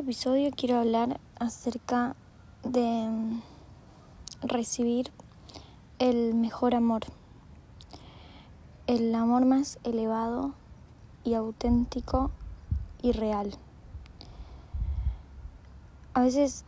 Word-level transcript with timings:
episodio 0.00 0.50
quiero 0.56 0.78
hablar 0.78 1.20
acerca 1.38 2.16
de 2.62 3.06
mm, 3.06 3.42
recibir 4.40 5.10
el 5.98 6.34
mejor 6.34 6.74
amor, 6.74 7.02
el 8.86 9.14
amor 9.14 9.44
más 9.44 9.78
elevado 9.84 10.54
y 11.22 11.34
auténtico 11.34 12.30
y 13.02 13.12
real. 13.12 13.52
A 16.14 16.22
veces 16.22 16.64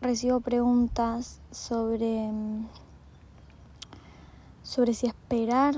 recibo 0.00 0.40
preguntas 0.40 1.42
sobre, 1.50 2.32
mm, 2.32 2.66
sobre 4.62 4.94
si 4.94 5.06
esperar 5.06 5.74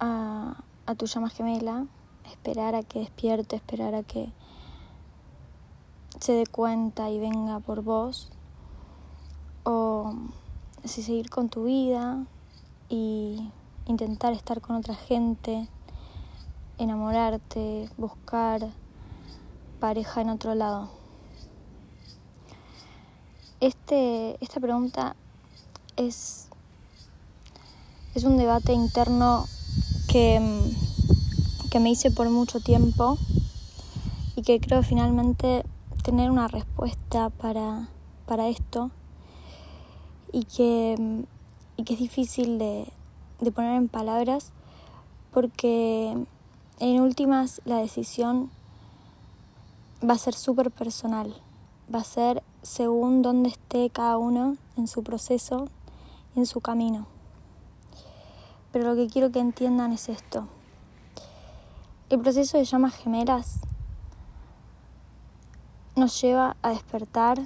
a, 0.00 0.64
a 0.86 0.94
tu 0.94 1.04
llama 1.04 1.28
gemela, 1.28 1.84
esperar 2.24 2.74
a 2.74 2.82
que 2.82 3.00
despierte, 3.00 3.56
esperar 3.56 3.94
a 3.94 4.02
que 4.02 4.32
se 6.22 6.34
dé 6.34 6.46
cuenta 6.46 7.10
y 7.10 7.18
venga 7.18 7.58
por 7.58 7.82
vos, 7.82 8.28
o 9.64 10.14
si 10.84 11.02
seguir 11.02 11.28
con 11.30 11.48
tu 11.48 11.64
vida 11.64 12.24
y 12.88 13.50
intentar 13.86 14.32
estar 14.32 14.60
con 14.60 14.76
otra 14.76 14.94
gente, 14.94 15.66
enamorarte, 16.78 17.90
buscar 17.98 18.68
pareja 19.80 20.20
en 20.20 20.30
otro 20.30 20.54
lado. 20.54 20.90
Este, 23.58 24.36
esta 24.40 24.60
pregunta 24.60 25.16
es, 25.96 26.46
es 28.14 28.22
un 28.22 28.36
debate 28.36 28.72
interno 28.72 29.46
que, 30.06 30.40
que 31.68 31.80
me 31.80 31.90
hice 31.90 32.12
por 32.12 32.30
mucho 32.30 32.60
tiempo 32.60 33.18
y 34.36 34.42
que 34.42 34.60
creo 34.60 34.84
finalmente 34.84 35.64
tener 36.02 36.30
una 36.30 36.48
respuesta 36.48 37.30
para, 37.30 37.88
para 38.26 38.48
esto 38.48 38.90
y 40.32 40.44
que, 40.44 41.24
y 41.76 41.84
que 41.84 41.94
es 41.94 42.00
difícil 42.00 42.58
de, 42.58 42.88
de 43.40 43.52
poner 43.52 43.76
en 43.76 43.88
palabras 43.88 44.52
porque 45.32 46.16
en 46.80 47.00
últimas 47.00 47.62
la 47.64 47.76
decisión 47.76 48.50
va 50.08 50.14
a 50.14 50.18
ser 50.18 50.34
súper 50.34 50.72
personal, 50.72 51.34
va 51.92 52.00
a 52.00 52.04
ser 52.04 52.42
según 52.62 53.22
dónde 53.22 53.50
esté 53.50 53.88
cada 53.90 54.18
uno 54.18 54.56
en 54.76 54.88
su 54.88 55.04
proceso 55.04 55.68
y 56.34 56.40
en 56.40 56.46
su 56.46 56.60
camino. 56.60 57.06
Pero 58.72 58.88
lo 58.88 58.96
que 58.96 59.06
quiero 59.06 59.30
que 59.30 59.38
entiendan 59.38 59.92
es 59.92 60.08
esto. 60.08 60.48
El 62.10 62.20
proceso 62.20 62.58
de 62.58 62.64
llamas 62.64 62.94
gemelas 62.94 63.60
nos 65.94 66.20
lleva 66.20 66.56
a 66.62 66.70
despertar, 66.70 67.38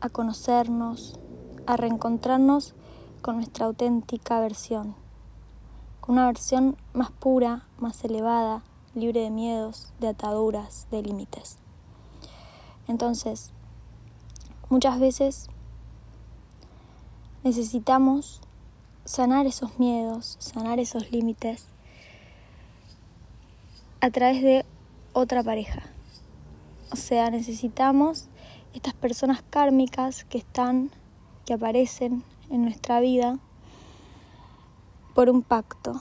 a 0.00 0.08
conocernos, 0.08 1.18
a 1.66 1.76
reencontrarnos 1.76 2.74
con 3.22 3.36
nuestra 3.36 3.66
auténtica 3.66 4.40
versión, 4.40 4.94
con 6.00 6.14
una 6.14 6.26
versión 6.26 6.76
más 6.92 7.10
pura, 7.12 7.66
más 7.78 8.02
elevada, 8.04 8.62
libre 8.94 9.20
de 9.20 9.30
miedos, 9.30 9.92
de 10.00 10.08
ataduras, 10.08 10.88
de 10.90 11.02
límites. 11.02 11.58
Entonces, 12.88 13.52
muchas 14.68 14.98
veces 14.98 15.48
necesitamos 17.44 18.40
sanar 19.04 19.46
esos 19.46 19.78
miedos, 19.78 20.36
sanar 20.40 20.80
esos 20.80 21.10
límites 21.12 21.66
a 24.00 24.10
través 24.10 24.42
de 24.42 24.64
otra 25.12 25.42
pareja. 25.42 25.89
O 26.92 26.96
sea, 26.96 27.30
necesitamos 27.30 28.26
estas 28.74 28.94
personas 28.94 29.44
kármicas 29.48 30.24
que 30.24 30.38
están, 30.38 30.90
que 31.46 31.54
aparecen 31.54 32.24
en 32.50 32.62
nuestra 32.62 32.98
vida 32.98 33.38
por 35.14 35.30
un 35.30 35.42
pacto, 35.42 36.00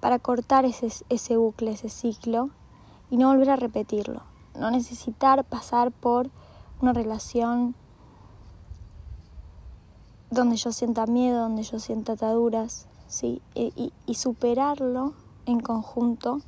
para 0.00 0.18
cortar 0.18 0.66
ese, 0.66 0.88
ese 1.08 1.36
bucle, 1.38 1.72
ese 1.72 1.88
ciclo 1.88 2.50
y 3.10 3.16
no 3.16 3.28
volver 3.28 3.48
a 3.48 3.56
repetirlo. 3.56 4.22
No 4.58 4.70
necesitar 4.70 5.42
pasar 5.44 5.90
por 5.90 6.30
una 6.82 6.92
relación 6.92 7.74
donde 10.30 10.56
yo 10.56 10.72
sienta 10.72 11.06
miedo, 11.06 11.40
donde 11.40 11.62
yo 11.62 11.78
sienta 11.78 12.12
ataduras, 12.12 12.88
¿sí? 13.06 13.40
y, 13.54 13.92
y 14.04 14.14
superarlo 14.16 15.14
en 15.46 15.60
conjunto 15.60 16.40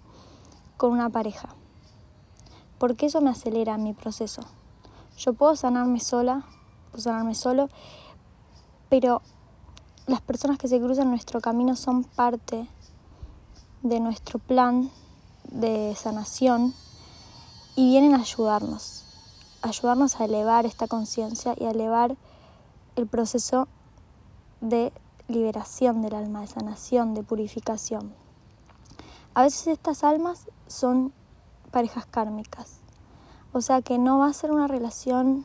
con 0.77 0.93
una 0.93 1.09
pareja 1.09 1.55
porque 2.79 3.07
eso 3.07 3.21
me 3.21 3.31
acelera 3.31 3.79
mi 3.79 3.93
proceso. 3.93 4.43
Yo 5.17 5.33
puedo 5.33 5.57
sanarme 5.57 6.01
sola, 6.01 6.45
puedo 6.91 7.03
sanarme 7.03 7.35
solo, 7.35 7.69
pero 8.89 9.23
las 10.07 10.21
personas 10.21 10.59
que 10.59 10.69
se 10.69 10.81
cruzan 10.81 11.11
nuestro 11.11 11.41
camino 11.41 11.77
son 11.77 12.05
parte 12.05 12.69
de 13.83 14.01
nuestro 14.01 14.39
plan 14.39 14.91
de 15.51 15.95
sanación 15.97 16.75
y 17.77 17.91
vienen 17.91 18.15
a 18.15 18.21
ayudarnos, 18.21 19.05
ayudarnos 19.62 20.21
a 20.21 20.25
elevar 20.25 20.67
esta 20.67 20.87
conciencia 20.87 21.55
y 21.59 21.65
a 21.65 21.71
elevar 21.71 22.17
el 22.97 23.06
proceso 23.06 23.69
de 24.61 24.93
liberación 25.29 26.03
del 26.03 26.15
alma, 26.15 26.41
de 26.41 26.47
sanación, 26.47 27.15
de 27.15 27.23
purificación. 27.23 28.15
A 29.35 29.43
veces 29.43 29.67
estas 29.67 30.05
almas 30.05 30.47
son 30.67 31.12
parejas 31.75 32.07
kármicas. 32.07 32.79
O 33.53 33.61
sea 33.61 33.83
que 33.83 33.99
no 33.99 34.21
va 34.21 34.29
a 34.29 34.33
ser 34.33 34.53
una 34.53 34.69
relación 34.69 35.45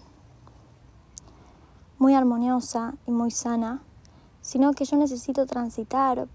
muy 1.98 2.14
armoniosa 2.14 2.94
y 3.08 3.12
muy 3.12 3.32
sana, 3.32 3.82
sino 4.42 4.74
que 4.74 4.86
yo 4.86 4.96
necesito 4.96 5.48
transitar 5.48 6.28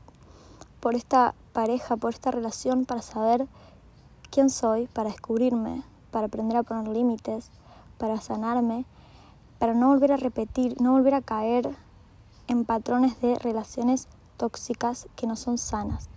por 0.81 0.97
esta 0.97 1.37
pareja, 1.53 1.97
por 1.97 2.13
esta 2.13 2.33
relación 2.33 2.87
para 2.87 3.03
saber 3.03 3.47
quién 4.33 4.51
soy, 4.51 4.89
para 4.89 5.11
descubrirme, 5.11 5.85
para 6.11 6.27
aprender 6.27 6.57
a 6.57 6.65
poner 6.65 6.89
límites, 6.89 7.53
para 7.97 8.21
sanarme, 8.21 8.87
para 9.61 9.75
no 9.75 9.91
volver 9.91 10.11
a 10.11 10.17
repetir, 10.17 10.75
no 10.81 10.91
volver 10.91 11.15
a 11.15 11.23
caer 11.23 11.73
en 12.49 12.65
patrones 12.65 13.21
de 13.21 13.37
relaciones 13.39 14.09
tóxicas 14.39 15.07
que 15.15 15.29
no 15.29 15.37
son 15.37 15.57
sanas. 15.57 16.09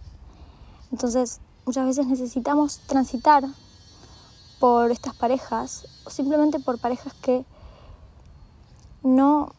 Entonces, 0.91 1.41
muchas 1.67 1.85
veces 1.85 2.07
necesitamos 2.07 2.79
transitar 2.87 3.43
por 4.59 4.91
estas 4.91 5.15
parejas 5.15 5.87
o 6.05 6.09
simplemente 6.09 6.59
por 6.59 6.79
parejas 6.79 7.13
que 7.13 7.45
no, 9.03 9.51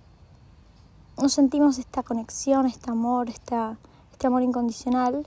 no 1.16 1.28
sentimos 1.28 1.78
esta 1.78 2.03
conexión, 2.03 2.66
este 2.66 2.91
amor, 2.91 3.31
este 3.31 4.26
amor 4.26 4.42
incondicional, 4.42 5.26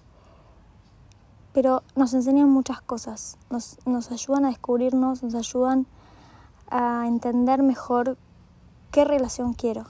pero 1.54 1.84
nos 1.96 2.14
enseñan 2.14 2.50
muchas 2.50 2.82
cosas, 2.82 3.38
nos, 3.50 3.78
nos 3.86 4.12
ayudan 4.12 4.46
a 4.46 4.50
descubrirnos, 4.50 5.24
nos 5.24 5.36
ayudan 5.36 5.86
a 6.70 7.06
entender 7.08 7.64
mejor 7.64 8.18
qué 8.92 9.06
relación 9.06 9.54
quiero, 9.54 9.86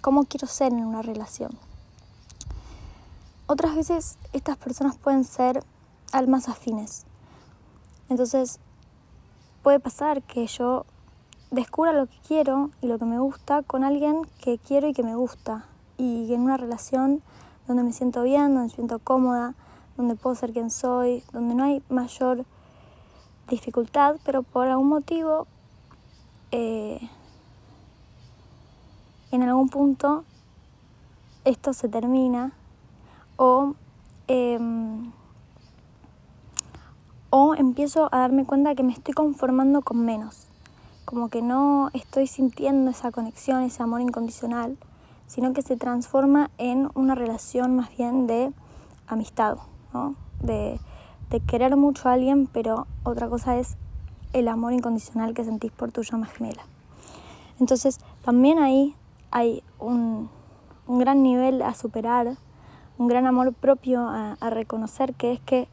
cómo 0.00 0.24
quiero 0.24 0.46
ser 0.46 0.72
en 0.72 0.84
una 0.84 1.02
relación. 1.02 1.52
Otras 3.46 3.74
veces 3.74 4.18
estas 4.32 4.56
personas 4.56 4.96
pueden 4.96 5.24
ser 5.24 5.64
almas 6.12 6.48
afines. 6.48 7.04
Entonces 8.08 8.60
puede 9.62 9.80
pasar 9.80 10.22
que 10.22 10.46
yo 10.46 10.86
descubra 11.50 11.92
lo 11.92 12.06
que 12.06 12.18
quiero 12.26 12.70
y 12.80 12.86
lo 12.86 12.98
que 12.98 13.04
me 13.04 13.18
gusta 13.18 13.62
con 13.62 13.84
alguien 13.84 14.22
que 14.42 14.58
quiero 14.58 14.88
y 14.88 14.92
que 14.92 15.02
me 15.02 15.14
gusta. 15.14 15.66
Y 15.98 16.32
en 16.32 16.40
una 16.40 16.56
relación 16.56 17.22
donde 17.66 17.82
me 17.82 17.92
siento 17.92 18.22
bien, 18.22 18.54
donde 18.54 18.68
me 18.68 18.74
siento 18.74 18.98
cómoda, 18.98 19.54
donde 19.96 20.14
puedo 20.14 20.34
ser 20.34 20.52
quien 20.52 20.70
soy, 20.70 21.22
donde 21.32 21.54
no 21.54 21.64
hay 21.64 21.82
mayor 21.88 22.44
dificultad, 23.48 24.16
pero 24.24 24.42
por 24.42 24.68
algún 24.68 24.88
motivo 24.88 25.46
eh, 26.52 27.00
en 29.30 29.42
algún 29.42 29.68
punto 29.68 30.24
esto 31.44 31.72
se 31.72 31.88
termina 31.88 32.52
o 33.36 33.74
em, 34.26 35.12
o 37.30 37.54
empiezo 37.54 38.08
a 38.12 38.18
darme 38.18 38.44
cuenta 38.44 38.74
que 38.74 38.82
me 38.82 38.92
estoy 38.92 39.14
conformando 39.14 39.82
con 39.82 40.04
menos, 40.04 40.46
como 41.04 41.28
que 41.28 41.42
no 41.42 41.90
estoy 41.92 42.26
sintiendo 42.26 42.90
esa 42.90 43.10
conexión, 43.12 43.62
ese 43.62 43.82
amor 43.82 44.00
incondicional, 44.00 44.76
sino 45.26 45.52
que 45.52 45.62
se 45.62 45.76
transforma 45.76 46.50
en 46.58 46.90
una 46.94 47.14
relación 47.14 47.76
más 47.76 47.96
bien 47.96 48.26
de 48.26 48.52
amistad, 49.06 49.58
de, 50.40 50.80
de 51.30 51.40
querer 51.40 51.76
mucho 51.76 52.08
a 52.08 52.14
alguien, 52.14 52.48
pero 52.52 52.86
otra 53.04 53.28
cosa 53.28 53.56
es 53.56 53.76
el 54.32 54.48
amor 54.48 54.72
incondicional 54.72 55.34
que 55.34 55.44
sentís 55.44 55.70
por 55.72 55.92
tu 55.92 56.02
llama 56.02 56.26
gemela. 56.26 56.62
Entonces, 57.60 57.98
también 58.22 58.58
ahí 58.58 58.94
hay 59.30 59.62
un, 59.78 60.28
un 60.86 60.98
gran 60.98 61.22
nivel 61.22 61.62
a 61.62 61.74
superar, 61.74 62.36
un 62.98 63.06
gran 63.06 63.26
amor 63.26 63.52
propio 63.52 64.00
a, 64.02 64.36
a 64.40 64.50
reconocer, 64.50 65.14
que 65.14 65.32
es 65.32 65.40
que 65.40 65.68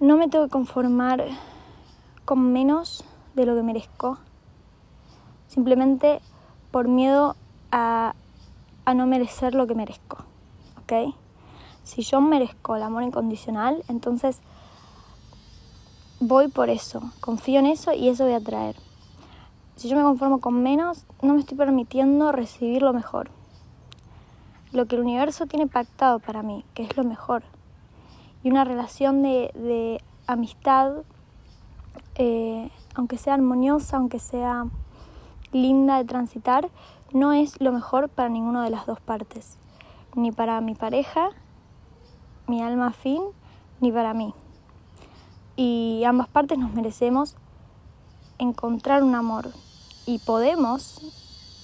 no 0.00 0.16
me 0.16 0.28
tengo 0.28 0.44
que 0.44 0.50
conformar 0.50 1.24
con 2.24 2.52
menos 2.52 3.04
de 3.34 3.46
lo 3.46 3.54
que 3.54 3.62
merezco, 3.62 4.18
simplemente 5.48 6.20
por 6.70 6.88
miedo 6.88 7.36
a, 7.72 8.14
a 8.84 8.94
no 8.94 9.06
merecer 9.06 9.54
lo 9.54 9.66
que 9.66 9.74
merezco, 9.74 10.18
¿ok? 10.82 11.14
Si 11.82 12.02
yo 12.02 12.20
merezco 12.20 12.76
el 12.76 12.82
amor 12.82 13.04
incondicional, 13.04 13.84
entonces 13.88 14.40
voy 16.20 16.48
por 16.48 16.68
eso, 16.68 17.00
confío 17.20 17.60
en 17.60 17.66
eso 17.66 17.92
y 17.92 18.08
eso 18.08 18.24
voy 18.24 18.34
a 18.34 18.40
traer. 18.40 18.76
Si 19.76 19.88
yo 19.88 19.96
me 19.96 20.02
conformo 20.02 20.40
con 20.40 20.62
menos, 20.62 21.04
no 21.22 21.34
me 21.34 21.40
estoy 21.40 21.56
permitiendo 21.56 22.32
recibir 22.32 22.82
lo 22.82 22.92
mejor. 22.92 23.30
Lo 24.72 24.86
que 24.86 24.96
el 24.96 25.02
universo 25.02 25.46
tiene 25.46 25.66
pactado 25.66 26.18
para 26.18 26.42
mí, 26.42 26.64
que 26.74 26.82
es 26.82 26.96
lo 26.96 27.04
mejor. 27.04 27.44
Y 28.46 28.50
una 28.50 28.62
relación 28.62 29.24
de, 29.24 30.00
amistad, 30.28 30.92
eh, 32.14 32.70
aunque 32.94 33.18
sea 33.18 33.34
armoniosa, 33.34 33.96
aunque 33.96 34.20
sea 34.20 34.66
linda 35.50 35.96
de 35.96 36.04
transitar, 36.04 36.68
no 37.12 37.32
es 37.32 37.60
lo 37.60 37.72
mejor 37.72 38.08
para 38.08 38.28
ninguna 38.28 38.62
de 38.62 38.70
las 38.70 38.86
dos 38.86 39.00
partes. 39.00 39.58
Ni 40.14 40.30
para 40.30 40.60
mi 40.60 40.76
pareja, 40.76 41.30
mi 42.46 42.62
alma 42.62 42.92
fin, 42.92 43.20
ni 43.80 43.90
para 43.90 44.14
mí 44.14 44.32
y 45.56 46.04
ambas 46.04 46.28
partes 46.28 46.58
nos 46.58 46.72
merecemos 46.74 47.34
encontrar 48.38 49.02
un 49.02 49.14
amor 49.14 49.50
y 50.04 50.18
podemos 50.18 51.00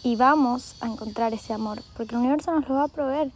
y 0.03 0.17
vamos 0.17 0.77
a 0.81 0.87
encontrar 0.87 1.35
ese 1.35 1.53
amor 1.53 1.83
porque 1.97 2.15
el 2.15 2.23
universo 2.23 2.53
nos 2.53 2.69
lo 2.69 2.75
va 2.75 2.85
a 2.85 2.89
proveer. 2.89 3.31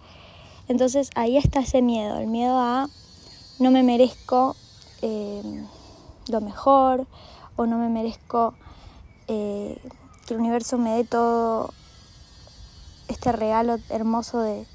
Entonces 0.67 1.11
ahí 1.15 1.37
está 1.37 1.61
ese 1.61 1.83
miedo, 1.83 2.19
el 2.19 2.27
miedo 2.27 2.59
a 2.59 2.89
no 3.59 3.71
me 3.71 3.83
merezco 3.83 4.57
eh, 5.03 5.65
lo 6.29 6.41
mejor 6.41 7.07
o 7.57 7.67
no 7.67 7.79
me 7.79 7.89
merezco 7.89 8.55
eh, 9.29 9.81
que 10.27 10.35
el 10.35 10.41
universo 10.41 10.79
me 10.79 10.91
dé 10.91 11.05
todo 11.05 11.73
este 13.09 13.33
regalo 13.33 13.77
hermoso 13.89 14.41
de, 14.41 14.67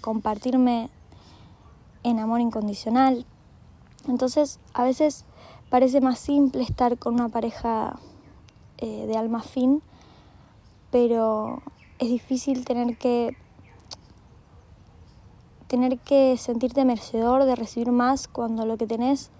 compartirme 0.00 0.88
en 2.04 2.20
amor 2.20 2.40
incondicional. 2.40 3.26
Entonces, 4.06 4.60
a 4.72 4.84
veces 4.84 5.24
parece 5.68 6.00
más 6.00 6.18
simple 6.18 6.62
estar 6.62 6.96
con 6.96 7.14
una 7.14 7.28
pareja 7.28 7.98
eh, 8.78 9.06
de 9.06 9.16
alma 9.16 9.42
fin, 9.42 9.82
pero 10.90 11.60
es 11.98 12.08
difícil 12.08 12.64
tener 12.64 12.96
que 12.96 13.36
tener 15.68 15.98
que 15.98 16.36
sentirte 16.36 16.84
merecedor 16.84 17.44
de 17.44 17.56
recibir 17.56 17.92
más 17.92 18.28
cuando 18.28 18.66
lo 18.66 18.76
que 18.76 18.86
tenés 18.86 19.30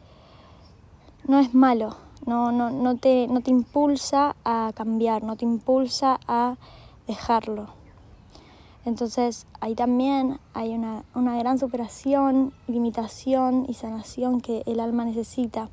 no 1.26 1.38
es 1.38 1.54
malo, 1.54 1.96
no, 2.26 2.52
no, 2.52 2.70
no, 2.70 2.96
te, 2.96 3.26
no 3.28 3.40
te 3.40 3.50
impulsa 3.50 4.36
a 4.44 4.72
cambiar, 4.74 5.22
no 5.22 5.36
te 5.36 5.44
impulsa 5.44 6.20
a 6.26 6.56
dejarlo. 7.06 7.68
Entonces 8.84 9.46
ahí 9.60 9.74
también 9.74 10.38
hay 10.52 10.74
una, 10.74 11.04
gran 11.14 11.58
superación, 11.58 12.52
limitación 12.66 13.64
y 13.66 13.74
sanación 13.74 14.40
que 14.40 14.62
el 14.66 14.78
alma 14.78 15.04
necesita 15.04 15.70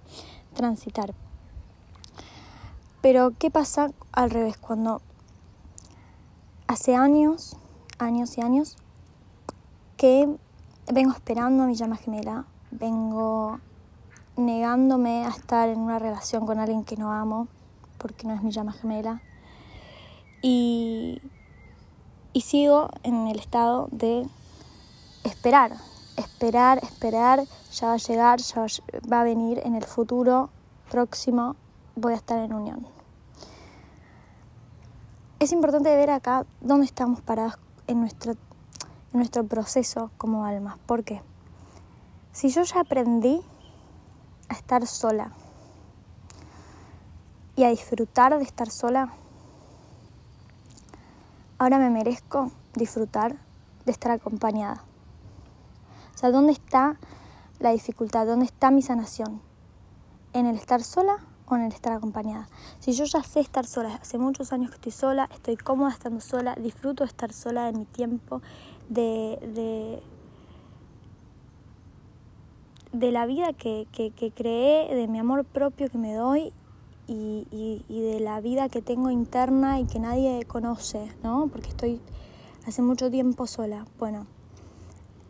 transitar. 0.54 1.14
Pero 3.02 3.32
¿qué 3.38 3.52
pasa 3.52 3.92
al 4.14 4.30
revés? 4.30 4.58
Cuando 4.58 5.02
hace 6.68 6.96
años, 6.96 7.58
años 8.00 8.38
y 8.38 8.42
años, 8.42 8.78
que 10.02 10.28
vengo 10.92 11.12
esperando 11.12 11.62
a 11.62 11.68
mi 11.68 11.76
llama 11.76 11.96
gemela, 11.96 12.46
vengo 12.72 13.60
negándome 14.36 15.26
a 15.26 15.30
estar 15.30 15.70
en 15.70 15.80
una 15.80 16.00
relación 16.00 16.48
con 16.48 16.58
alguien 16.58 16.84
que 16.84 16.98
no 16.98 17.14
amo, 17.14 17.48
porque 18.00 18.26
no 18.26 18.34
es 18.34 18.42
mi 18.42 18.50
llama 18.50 18.72
gemela. 18.72 19.22
Y 20.42 21.22
y 22.34 22.42
sigo 22.42 22.90
en 23.04 23.28
el 23.28 23.38
estado 23.40 23.90
de 23.92 24.26
esperar, 25.24 25.74
esperar, 26.18 26.80
esperar, 26.82 27.44
ya 27.74 27.88
va 27.88 27.94
a 27.94 27.98
llegar, 27.98 28.40
ya 28.40 28.66
va 29.12 29.22
a 29.22 29.24
venir 29.24 29.62
en 29.66 29.76
el 29.76 29.84
futuro 29.84 30.50
próximo, 30.90 31.56
voy 31.96 32.14
a 32.14 32.16
estar 32.16 32.40
en 32.40 32.54
unión. 32.54 32.88
Es 35.40 35.52
importante 35.52 35.96
ver 35.96 36.10
acá 36.10 36.46
dónde 36.62 36.86
estamos 36.86 37.22
parados 37.22 37.58
en 37.88 38.00
nuestro, 38.00 38.34
en 38.34 38.51
nuestro 39.14 39.46
proceso 39.46 40.12
como 40.18 40.46
almas. 40.46 40.78
¿Por 40.86 41.04
qué? 41.04 41.22
Si 42.32 42.50
yo 42.50 42.64
ya 42.64 42.80
aprendí 42.80 43.42
a 44.50 44.54
estar 44.54 44.88
sola 44.88 45.32
y 47.56 47.64
a 47.64 47.70
disfrutar 47.70 48.38
de 48.38 48.44
estar 48.44 48.70
sola, 48.70 49.14
ahora 51.58 51.78
me 51.78 51.90
merezco 51.90 52.52
disfrutar 52.74 53.36
de 53.86 53.92
estar 53.92 54.12
acompañada. 54.12 54.84
O 56.16 56.18
sea, 56.18 56.32
¿dónde 56.32 56.54
está 56.54 56.98
la 57.60 57.72
dificultad? 57.72 58.26
¿Dónde 58.26 58.46
está 58.46 58.72
mi 58.72 58.82
sanación? 58.82 59.42
¿En 60.34 60.46
el 60.46 60.56
estar 60.56 60.84
sola 60.84 61.18
o 61.48 61.56
en 61.56 61.64
el 61.64 61.74
estar 61.74 61.94
acompañada? 61.94 62.48
Si 62.80 62.94
yo 62.94 63.06
ya 63.06 63.24
sé 63.24 63.42
estar 63.42 63.66
sola, 63.66 63.96
hace 63.96 64.18
muchos 64.18 64.54
años 64.54 64.70
que 64.70 64.76
estoy 64.76 64.92
sola, 64.92 65.30
estoy 65.34 65.58
cómoda 65.58 65.92
estando 65.92 66.22
sola, 66.22 66.56
disfruto 66.56 67.04
de 67.04 67.10
estar 67.10 67.34
sola 67.34 67.66
de 67.66 67.74
mi 67.74 67.86
tiempo, 67.86 68.42
de, 68.92 69.40
de, 69.54 70.04
de 72.92 73.12
la 73.12 73.26
vida 73.26 73.54
que, 73.54 73.88
que, 73.94 74.12
que 74.12 74.32
creé, 74.32 74.94
de 74.94 75.08
mi 75.08 75.18
amor 75.18 75.46
propio 75.46 75.90
que 75.90 75.98
me 75.98 76.14
doy 76.14 76.52
y, 77.08 77.84
de 77.90 78.20
la 78.20 78.40
vida 78.42 78.70
que 78.70 78.82
tengo 78.82 79.10
interna 79.10 79.80
y 79.80 79.86
que 79.86 80.00
nadie 80.00 80.44
conoce, 80.46 81.12
¿no? 81.24 81.48
Porque 81.48 81.70
estoy 81.70 82.02
hace 82.66 82.82
mucho 82.82 83.10
tiempo 83.10 83.48
sola. 83.48 83.86
Bueno, 83.98 84.28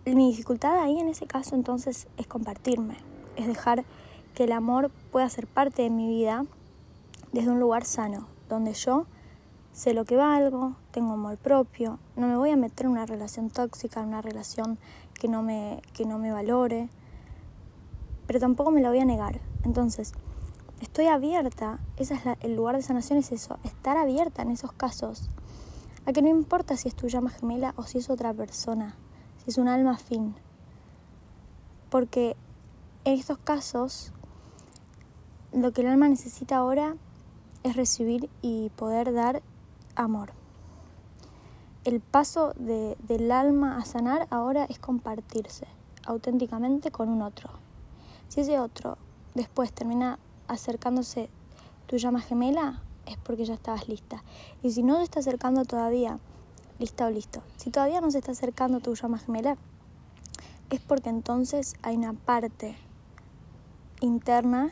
mi 0.05 0.29
dificultad 0.29 0.79
ahí 0.79 0.99
en 0.99 1.07
ese 1.07 1.27
caso 1.27 1.55
entonces 1.55 2.07
es 2.17 2.27
compartirme, 2.27 2.97
es 3.35 3.47
dejar 3.47 3.85
que 4.35 4.45
el 4.45 4.51
amor 4.51 4.91
pueda 5.11 5.29
ser 5.29 5.47
parte 5.47 5.83
de 5.83 5.89
mi 5.89 6.07
vida 6.07 6.45
desde 7.31 7.51
un 7.51 7.59
lugar 7.59 7.85
sano, 7.85 8.27
donde 8.49 8.73
yo 8.73 9.05
sé 9.73 9.93
lo 9.93 10.05
que 10.05 10.15
valgo, 10.15 10.75
tengo 10.91 11.13
amor 11.13 11.37
propio, 11.37 11.99
no 12.15 12.27
me 12.27 12.37
voy 12.37 12.51
a 12.51 12.55
meter 12.55 12.85
en 12.85 12.91
una 12.91 13.05
relación 13.05 13.49
tóxica, 13.49 14.01
en 14.01 14.09
una 14.09 14.21
relación 14.21 14.77
que 15.13 15.27
no 15.27 15.43
me, 15.43 15.81
que 15.93 16.05
no 16.05 16.17
me 16.17 16.31
valore, 16.31 16.89
pero 18.27 18.39
tampoco 18.39 18.71
me 18.71 18.81
la 18.81 18.89
voy 18.89 18.99
a 18.99 19.05
negar. 19.05 19.39
Entonces, 19.63 20.13
estoy 20.81 21.07
abierta, 21.07 21.79
ese 21.97 22.15
es 22.15 22.21
el 22.41 22.55
lugar 22.55 22.75
de 22.75 22.81
sanación, 22.81 23.19
es 23.19 23.31
eso, 23.31 23.59
estar 23.63 23.97
abierta 23.97 24.41
en 24.41 24.51
esos 24.51 24.71
casos, 24.73 25.29
a 26.05 26.13
que 26.13 26.21
no 26.21 26.29
importa 26.29 26.75
si 26.77 26.87
es 26.87 26.95
tu 26.95 27.07
llama 27.07 27.29
gemela 27.29 27.73
o 27.77 27.83
si 27.83 27.99
es 27.99 28.09
otra 28.09 28.33
persona, 28.33 28.95
si 29.43 29.51
es 29.51 29.57
un 29.57 29.67
alma 29.67 29.97
fin, 29.97 30.35
porque 31.89 32.35
en 33.05 33.13
estos 33.13 33.37
casos 33.37 34.11
lo 35.53 35.71
que 35.71 35.81
el 35.81 35.87
alma 35.87 36.07
necesita 36.07 36.57
ahora 36.57 36.95
es 37.63 37.75
recibir 37.75 38.29
y 38.41 38.69
poder 38.75 39.13
dar 39.13 39.43
amor. 39.95 40.33
El 41.83 41.99
paso 41.99 42.53
del 42.57 43.31
alma 43.31 43.77
a 43.77 43.85
sanar 43.85 44.27
ahora 44.29 44.65
es 44.65 44.77
compartirse 44.77 45.65
auténticamente 46.05 46.91
con 46.91 47.09
un 47.09 47.21
otro. 47.23 47.49
Si 48.27 48.41
ese 48.41 48.59
otro 48.59 48.97
después 49.33 49.73
termina 49.73 50.19
acercándose 50.47 51.29
tu 51.87 51.97
llama 51.97 52.21
gemela, 52.21 52.81
es 53.05 53.17
porque 53.17 53.45
ya 53.45 53.55
estabas 53.55 53.87
lista. 53.87 54.23
Y 54.61 54.71
si 54.71 54.83
no 54.83 54.97
te 54.97 55.03
está 55.03 55.21
acercando 55.21 55.65
todavía, 55.65 56.19
lista 56.77 57.07
o 57.07 57.09
listo. 57.09 57.41
Si 57.57 57.71
todavía 57.71 57.99
no 57.99 58.11
se 58.11 58.19
está 58.19 58.31
acercando 58.31 58.79
tu 58.79 58.93
llama 58.93 59.17
gemela, 59.17 59.57
es 60.69 60.79
porque 60.81 61.09
entonces 61.09 61.75
hay 61.81 61.97
una 61.97 62.13
parte 62.13 62.77
interna 64.01 64.71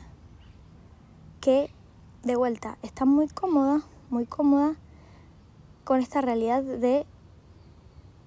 que, 1.41 1.71
de 2.23 2.35
vuelta, 2.35 2.77
está 2.83 3.05
muy 3.05 3.27
cómoda, 3.27 3.81
muy 4.09 4.25
cómoda 4.25 4.75
con 5.89 6.01
esta 6.01 6.21
realidad 6.21 6.61
de 6.61 7.03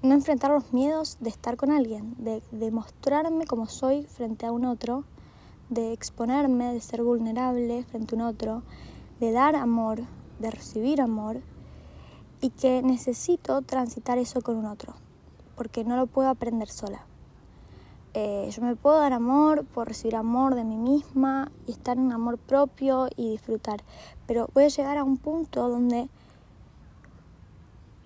no 0.03 0.15
enfrentar 0.15 0.51
los 0.51 0.73
miedos 0.73 1.19
de 1.21 1.29
estar 1.29 1.57
con 1.57 1.71
alguien, 1.71 2.17
de, 2.19 2.71
mostrarme 2.73 3.47
como 3.47 3.69
soy 3.69 4.03
frente 4.03 4.47
a 4.47 4.51
un 4.51 4.65
otro 4.65 5.05
de 5.69 5.93
exponerme, 5.93 6.73
de 6.73 6.81
ser 6.81 7.05
vulnerable 7.05 7.85
frente 7.85 8.17
a 8.17 8.19
un 8.19 8.25
otro, 8.25 8.65
de 9.21 9.31
dar 9.31 9.55
amor, 9.55 10.01
de 10.41 10.51
recibir 10.51 11.01
amor 11.01 11.41
y 12.41 12.51
que 12.51 12.83
necesito 12.83 13.63
transitar 13.63 14.19
eso 14.19 14.41
con 14.41 14.57
un 14.57 14.67
otro, 14.67 14.95
porque 15.55 15.85
no 15.85 15.95
lo 15.95 16.09
puedo 16.09 16.31
aprender 16.31 16.69
sola. 16.69 17.07
Eh, 18.15 18.51
yo 18.51 18.61
me 18.61 18.75
puedo 18.75 18.99
dar 18.99 19.13
amor 19.13 19.65
por 19.67 19.87
recibir 19.87 20.17
amor 20.17 20.57
de 20.57 20.65
mí 20.65 20.79
misma 20.79 21.53
y 21.69 21.71
estar 21.71 21.97
en 21.97 22.11
amor 22.11 22.39
propio 22.39 23.07
y 23.15 23.31
disfrutar, 23.31 23.85
pero 24.27 24.49
voy 24.53 24.65
a 24.65 24.69
llegar 24.69 24.99
a 24.99 25.05
un 25.05 25.17
punto 25.17 25.69
donde 25.69 26.11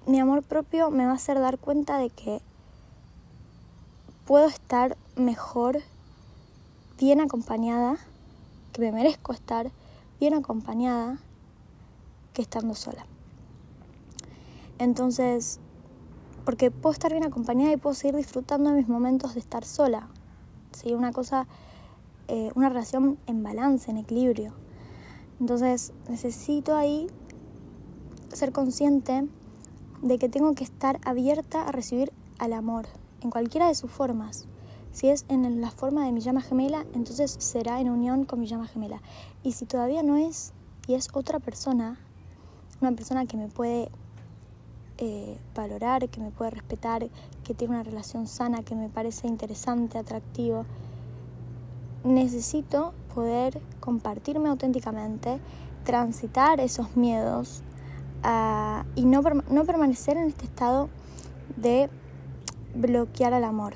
mi 0.06 0.20
amor 0.20 0.42
propio 0.42 0.90
me 0.90 1.04
va 1.04 1.12
a 1.12 1.16
hacer 1.16 1.40
dar 1.40 1.58
cuenta 1.58 1.98
de 1.98 2.10
que 2.10 2.40
puedo 4.24 4.46
estar 4.46 4.96
mejor 5.16 5.80
bien 6.98 7.20
acompañada, 7.20 7.96
que 8.72 8.80
me 8.82 8.92
merezco 8.92 9.32
estar 9.32 9.70
bien 10.20 10.34
acompañada 10.34 11.18
que 12.32 12.42
estando 12.42 12.74
sola. 12.74 13.04
Entonces, 14.78 15.58
porque 16.44 16.70
puedo 16.70 16.92
estar 16.92 17.10
bien 17.10 17.24
acompañada 17.24 17.72
y 17.72 17.76
puedo 17.76 17.94
seguir 17.94 18.16
disfrutando 18.16 18.70
de 18.70 18.76
mis 18.76 18.88
momentos 18.88 19.34
de 19.34 19.40
estar 19.40 19.64
sola. 19.64 20.08
¿sí? 20.72 20.94
Una 20.94 21.12
cosa, 21.12 21.48
eh, 22.28 22.52
una 22.54 22.68
relación 22.68 23.18
en 23.26 23.42
balance, 23.42 23.90
en 23.90 23.96
equilibrio. 23.96 24.52
Entonces, 25.40 25.92
necesito 26.08 26.76
ahí 26.76 27.08
ser 28.32 28.52
consciente 28.52 29.26
de 30.06 30.18
que 30.18 30.28
tengo 30.28 30.54
que 30.54 30.64
estar 30.64 31.00
abierta 31.04 31.62
a 31.62 31.72
recibir 31.72 32.12
al 32.38 32.52
amor, 32.52 32.86
en 33.22 33.30
cualquiera 33.30 33.66
de 33.66 33.74
sus 33.74 33.90
formas. 33.90 34.46
Si 34.92 35.08
es 35.08 35.26
en 35.28 35.60
la 35.60 35.70
forma 35.70 36.06
de 36.06 36.12
mi 36.12 36.20
llama 36.20 36.40
gemela, 36.40 36.86
entonces 36.94 37.36
será 37.38 37.80
en 37.80 37.90
unión 37.90 38.24
con 38.24 38.40
mi 38.40 38.46
llama 38.46 38.68
gemela. 38.68 39.02
Y 39.42 39.52
si 39.52 39.66
todavía 39.66 40.02
no 40.02 40.16
es 40.16 40.52
y 40.86 40.94
es 40.94 41.08
otra 41.12 41.40
persona, 41.40 41.98
una 42.80 42.92
persona 42.92 43.26
que 43.26 43.36
me 43.36 43.48
puede 43.48 43.90
eh, 44.98 45.38
valorar, 45.54 46.08
que 46.08 46.20
me 46.20 46.30
puede 46.30 46.52
respetar, 46.52 47.08
que 47.44 47.54
tiene 47.54 47.74
una 47.74 47.82
relación 47.82 48.26
sana, 48.26 48.62
que 48.62 48.74
me 48.74 48.88
parece 48.88 49.26
interesante, 49.26 49.98
atractivo, 49.98 50.64
necesito 52.04 52.94
poder 53.14 53.60
compartirme 53.80 54.48
auténticamente, 54.48 55.40
transitar 55.84 56.60
esos 56.60 56.96
miedos 56.96 57.62
y 58.94 59.04
no, 59.04 59.22
no 59.50 59.64
permanecer 59.64 60.16
en 60.16 60.28
este 60.28 60.46
estado 60.46 60.88
de 61.56 61.88
bloquear 62.74 63.34
al 63.34 63.44
amor, 63.44 63.74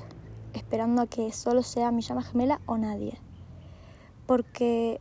esperando 0.53 1.03
a 1.03 1.07
que 1.07 1.31
solo 1.31 1.63
sea 1.63 1.91
mi 1.91 2.01
llama 2.01 2.23
gemela 2.23 2.59
o 2.65 2.77
nadie. 2.77 3.17
Porque 4.25 4.99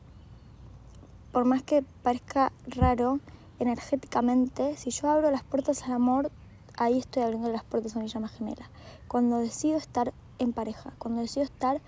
por 1.32 1.44
más 1.44 1.62
que 1.62 1.84
parezca 2.02 2.52
raro, 2.66 3.20
energéticamente, 3.58 4.76
si 4.76 4.90
yo 4.90 5.10
abro 5.10 5.30
las 5.30 5.42
puertas 5.42 5.82
al 5.84 5.92
amor, 5.92 6.30
ahí 6.76 6.98
estoy 6.98 7.22
abriendo 7.22 7.50
las 7.50 7.64
puertas 7.64 7.96
a 7.96 8.00
mi 8.00 8.08
llama 8.08 8.28
gemela. 8.28 8.70
Cuando 9.08 9.38
decido 9.38 9.76
estar 9.76 10.12
en 10.38 10.52
pareja, 10.52 10.92
cuando 10.98 11.20
decido 11.20 11.44
estar 11.44 11.80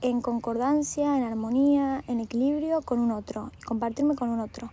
en 0.00 0.20
concordancia, 0.20 1.16
en 1.16 1.22
armonía, 1.22 2.02
en 2.08 2.20
equilibrio 2.20 2.82
con 2.82 2.98
un 2.98 3.10
otro, 3.10 3.50
compartirme 3.66 4.14
con 4.16 4.28
un 4.30 4.40
otro 4.40 4.70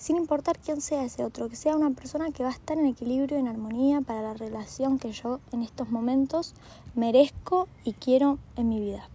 sin 0.00 0.16
importar 0.16 0.58
quién 0.58 0.80
sea 0.80 1.04
ese 1.04 1.26
otro, 1.26 1.50
que 1.50 1.56
sea 1.56 1.76
una 1.76 1.90
persona 1.90 2.30
que 2.30 2.42
va 2.42 2.48
a 2.48 2.52
estar 2.52 2.78
en 2.78 2.86
equilibrio, 2.86 3.36
en 3.36 3.46
armonía 3.46 4.00
para 4.00 4.22
la 4.22 4.32
relación 4.32 4.98
que 4.98 5.12
yo 5.12 5.40
en 5.52 5.60
estos 5.60 5.90
momentos 5.90 6.54
merezco 6.94 7.68
y 7.84 7.92
quiero 7.92 8.38
en 8.56 8.70
mi 8.70 8.80
vida. 8.80 9.06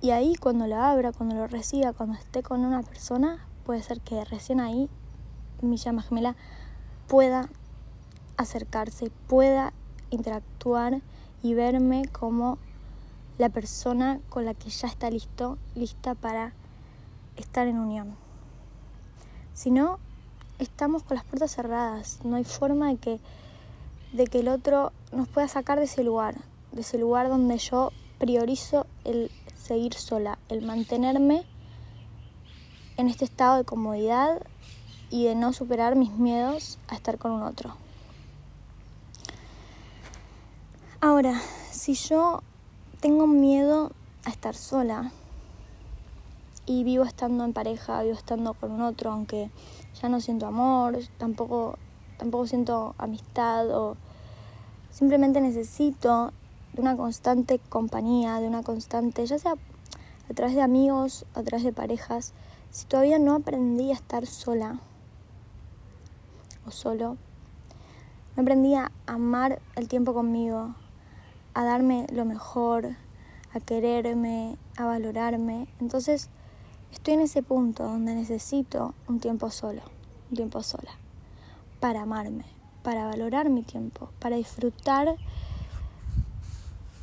Y 0.00 0.10
ahí 0.10 0.36
cuando 0.36 0.68
lo 0.68 0.76
abra, 0.76 1.10
cuando 1.12 1.34
lo 1.34 1.48
reciba, 1.48 1.92
cuando 1.92 2.16
esté 2.16 2.44
con 2.44 2.64
una 2.64 2.84
persona, 2.84 3.44
puede 3.66 3.82
ser 3.82 4.00
que 4.00 4.24
recién 4.24 4.60
ahí 4.60 4.88
mi 5.60 5.76
llama 5.76 6.02
gemela 6.02 6.36
pueda 7.08 7.48
acercarse, 8.36 9.10
pueda 9.26 9.72
interactuar 10.10 11.02
y 11.42 11.54
verme 11.54 12.06
como 12.12 12.58
la 13.38 13.48
persona 13.48 14.20
con 14.28 14.44
la 14.44 14.54
que 14.54 14.70
ya 14.70 14.86
está 14.86 15.10
listo, 15.10 15.58
lista 15.74 16.14
para 16.14 16.52
estar 17.36 17.66
en 17.66 17.80
unión. 17.80 18.14
Si 19.54 19.70
no, 19.70 19.98
estamos 20.58 21.02
con 21.02 21.16
las 21.16 21.24
puertas 21.24 21.54
cerradas. 21.54 22.20
No 22.24 22.36
hay 22.36 22.44
forma 22.44 22.88
de 22.88 22.96
que, 22.96 23.20
de 24.12 24.26
que 24.26 24.40
el 24.40 24.48
otro 24.48 24.92
nos 25.12 25.28
pueda 25.28 25.48
sacar 25.48 25.78
de 25.78 25.84
ese 25.84 26.04
lugar, 26.04 26.36
de 26.72 26.80
ese 26.80 26.98
lugar 26.98 27.28
donde 27.28 27.58
yo 27.58 27.92
priorizo 28.18 28.86
el 29.04 29.30
seguir 29.56 29.94
sola, 29.94 30.38
el 30.48 30.62
mantenerme 30.62 31.44
en 32.96 33.08
este 33.08 33.24
estado 33.24 33.56
de 33.56 33.64
comodidad 33.64 34.40
y 35.10 35.24
de 35.24 35.34
no 35.34 35.52
superar 35.52 35.96
mis 35.96 36.12
miedos 36.12 36.78
a 36.88 36.94
estar 36.94 37.18
con 37.18 37.32
un 37.32 37.42
otro. 37.42 37.76
Ahora, 41.00 41.40
si 41.70 41.94
yo 41.94 42.42
tengo 43.00 43.26
miedo 43.26 43.90
a 44.24 44.30
estar 44.30 44.54
sola, 44.54 45.10
y 46.66 46.84
vivo 46.84 47.04
estando 47.04 47.44
en 47.44 47.52
pareja, 47.52 48.02
vivo 48.02 48.14
estando 48.14 48.54
con 48.54 48.70
un 48.70 48.82
otro, 48.82 49.10
aunque 49.10 49.50
ya 50.00 50.08
no 50.08 50.20
siento 50.20 50.46
amor, 50.46 50.98
tampoco, 51.18 51.78
tampoco 52.18 52.46
siento 52.46 52.94
amistad 52.98 53.70
o 53.70 53.96
simplemente 54.90 55.40
necesito 55.40 56.32
de 56.72 56.80
una 56.80 56.96
constante 56.96 57.58
compañía, 57.58 58.40
de 58.40 58.46
una 58.46 58.62
constante, 58.62 59.26
ya 59.26 59.38
sea 59.38 59.54
a 60.30 60.34
través 60.34 60.54
de 60.54 60.62
amigos, 60.62 61.26
a 61.34 61.42
través 61.42 61.64
de 61.64 61.72
parejas, 61.72 62.32
si 62.70 62.86
todavía 62.86 63.18
no 63.18 63.34
aprendí 63.34 63.90
a 63.90 63.94
estar 63.94 64.26
sola 64.26 64.80
o 66.66 66.70
solo, 66.70 67.16
no 68.36 68.42
aprendí 68.42 68.74
a 68.74 68.90
amar 69.06 69.60
el 69.74 69.88
tiempo 69.88 70.14
conmigo, 70.14 70.74
a 71.54 71.64
darme 71.64 72.06
lo 72.12 72.24
mejor, 72.24 72.96
a 73.52 73.60
quererme, 73.60 74.56
a 74.76 74.86
valorarme, 74.86 75.68
entonces 75.80 76.30
Estoy 76.92 77.14
en 77.14 77.20
ese 77.20 77.42
punto 77.42 77.84
donde 77.84 78.14
necesito 78.14 78.94
un 79.08 79.18
tiempo 79.18 79.50
solo, 79.50 79.80
un 80.30 80.36
tiempo 80.36 80.62
sola, 80.62 80.92
para 81.80 82.02
amarme, 82.02 82.44
para 82.82 83.06
valorar 83.06 83.48
mi 83.48 83.62
tiempo, 83.62 84.10
para 84.20 84.36
disfrutar 84.36 85.16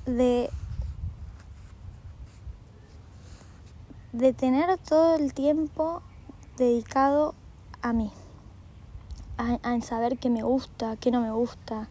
de, 0.06 0.50
de 4.14 4.34
tener 4.34 4.78
todo 4.78 5.16
el 5.16 5.34
tiempo 5.34 6.04
dedicado 6.56 7.34
a 7.82 7.92
mí, 7.92 8.12
a, 9.38 9.58
a 9.64 9.82
saber 9.82 10.20
qué 10.20 10.30
me 10.30 10.44
gusta, 10.44 10.98
qué 10.98 11.10
no 11.10 11.20
me 11.20 11.32
gusta, 11.32 11.90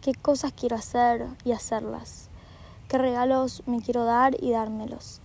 qué 0.00 0.14
cosas 0.14 0.52
quiero 0.52 0.76
hacer 0.76 1.26
y 1.44 1.50
hacerlas, 1.50 2.30
qué 2.88 2.98
regalos 2.98 3.64
me 3.66 3.82
quiero 3.82 4.04
dar 4.04 4.36
y 4.40 4.52
dármelos 4.52 5.20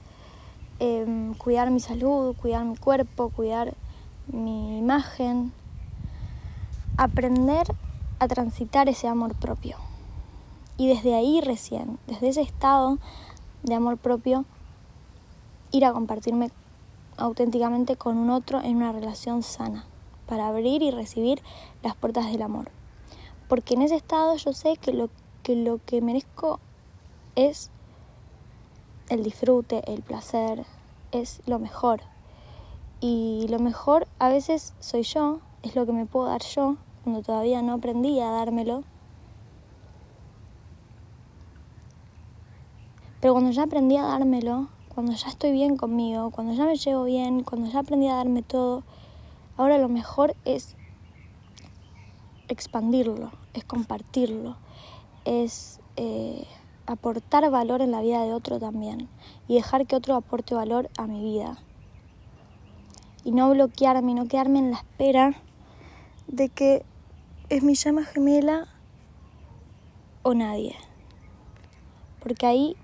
Em, 0.79 1.33
cuidar 1.33 1.71
mi 1.71 1.79
salud, 1.79 2.35
cuidar 2.35 2.63
mi 2.63 2.77
cuerpo, 2.77 3.29
cuidar 3.29 3.73
mi 4.27 4.77
imagen, 4.77 5.51
aprender 6.97 7.65
a 8.19 8.27
transitar 8.27 8.87
ese 8.87 9.07
amor 9.07 9.33
propio. 9.33 9.77
Y 10.77 10.87
desde 10.87 11.15
ahí 11.15 11.41
recién, 11.41 11.97
desde 12.05 12.29
ese 12.29 12.41
estado 12.41 12.99
de 13.63 13.73
amor 13.73 13.97
propio, 13.97 14.45
ir 15.71 15.83
a 15.83 15.93
compartirme 15.93 16.51
auténticamente 17.17 17.95
con 17.95 18.15
un 18.15 18.29
otro 18.29 18.61
en 18.61 18.75
una 18.75 18.91
relación 18.91 19.41
sana, 19.41 19.85
para 20.27 20.47
abrir 20.47 20.83
y 20.83 20.91
recibir 20.91 21.41
las 21.81 21.95
puertas 21.95 22.31
del 22.31 22.43
amor. 22.43 22.69
Porque 23.49 23.73
en 23.73 23.81
ese 23.81 23.95
estado 23.95 24.35
yo 24.35 24.53
sé 24.53 24.77
que 24.77 24.93
lo 24.93 25.09
que, 25.41 25.55
lo 25.55 25.79
que 25.83 26.01
merezco 26.01 26.59
es 27.35 27.71
el 29.09 29.23
disfrute, 29.23 29.81
el 29.91 30.01
placer, 30.01 30.65
es 31.11 31.41
lo 31.45 31.59
mejor. 31.59 32.01
Y 32.99 33.45
lo 33.49 33.59
mejor 33.59 34.07
a 34.19 34.29
veces 34.29 34.73
soy 34.79 35.03
yo, 35.03 35.39
es 35.63 35.75
lo 35.75 35.85
que 35.85 35.91
me 35.91 36.05
puedo 36.05 36.27
dar 36.27 36.43
yo, 36.43 36.77
cuando 37.03 37.21
todavía 37.21 37.61
no 37.61 37.73
aprendí 37.73 38.19
a 38.19 38.29
dármelo. 38.29 38.83
Pero 43.21 43.33
cuando 43.33 43.51
ya 43.51 43.63
aprendí 43.63 43.97
a 43.97 44.03
dármelo, 44.03 44.67
cuando 44.93 45.13
ya 45.13 45.27
estoy 45.27 45.51
bien 45.51 45.77
conmigo, 45.77 46.31
cuando 46.31 46.53
ya 46.53 46.65
me 46.65 46.75
llevo 46.75 47.03
bien, 47.03 47.43
cuando 47.43 47.69
ya 47.69 47.79
aprendí 47.79 48.07
a 48.07 48.15
darme 48.15 48.41
todo, 48.41 48.83
ahora 49.55 49.77
lo 49.77 49.89
mejor 49.89 50.35
es 50.43 50.75
expandirlo, 52.47 53.31
es 53.53 53.63
compartirlo, 53.63 54.55
es 55.25 55.79
eh, 55.97 56.45
aportar 56.87 57.49
valor 57.51 57.81
en 57.81 57.91
la 57.91 58.01
vida 58.01 58.23
de 58.23 58.33
otro 58.33 58.59
también 58.59 59.09
y 59.47 59.55
dejar 59.55 59.85
que 59.85 59.95
otro 59.95 60.15
aporte 60.15 60.55
valor 60.55 60.89
a 60.97 61.05
mi 61.05 61.21
vida. 61.21 61.57
Y 63.23 63.31
no 63.31 63.49
bloquearme, 63.51 64.13
no 64.13 64.27
quedarme 64.27 64.59
en 64.59 64.71
la 64.71 64.77
espera 64.77 65.35
de 66.27 66.49
que 66.49 66.85
es 67.49 67.61
mi 67.61 67.75
llama 67.75 68.05
gemela 68.05 68.67
o 70.23 70.33
nadie. 70.33 70.75
Porque 72.23 72.45
ahí 72.45 72.77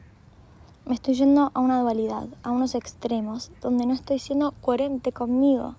me 0.85 0.95
estoy 0.95 1.13
yendo 1.15 1.51
a 1.53 1.59
una 1.61 1.81
dualidad, 1.81 2.27
a 2.43 2.51
unos 2.51 2.75
extremos, 2.75 3.51
donde 3.61 3.85
no 3.85 3.93
estoy 3.93 4.19
siendo 4.19 4.51
coherente 4.51 5.13
conmigo. 5.13 5.75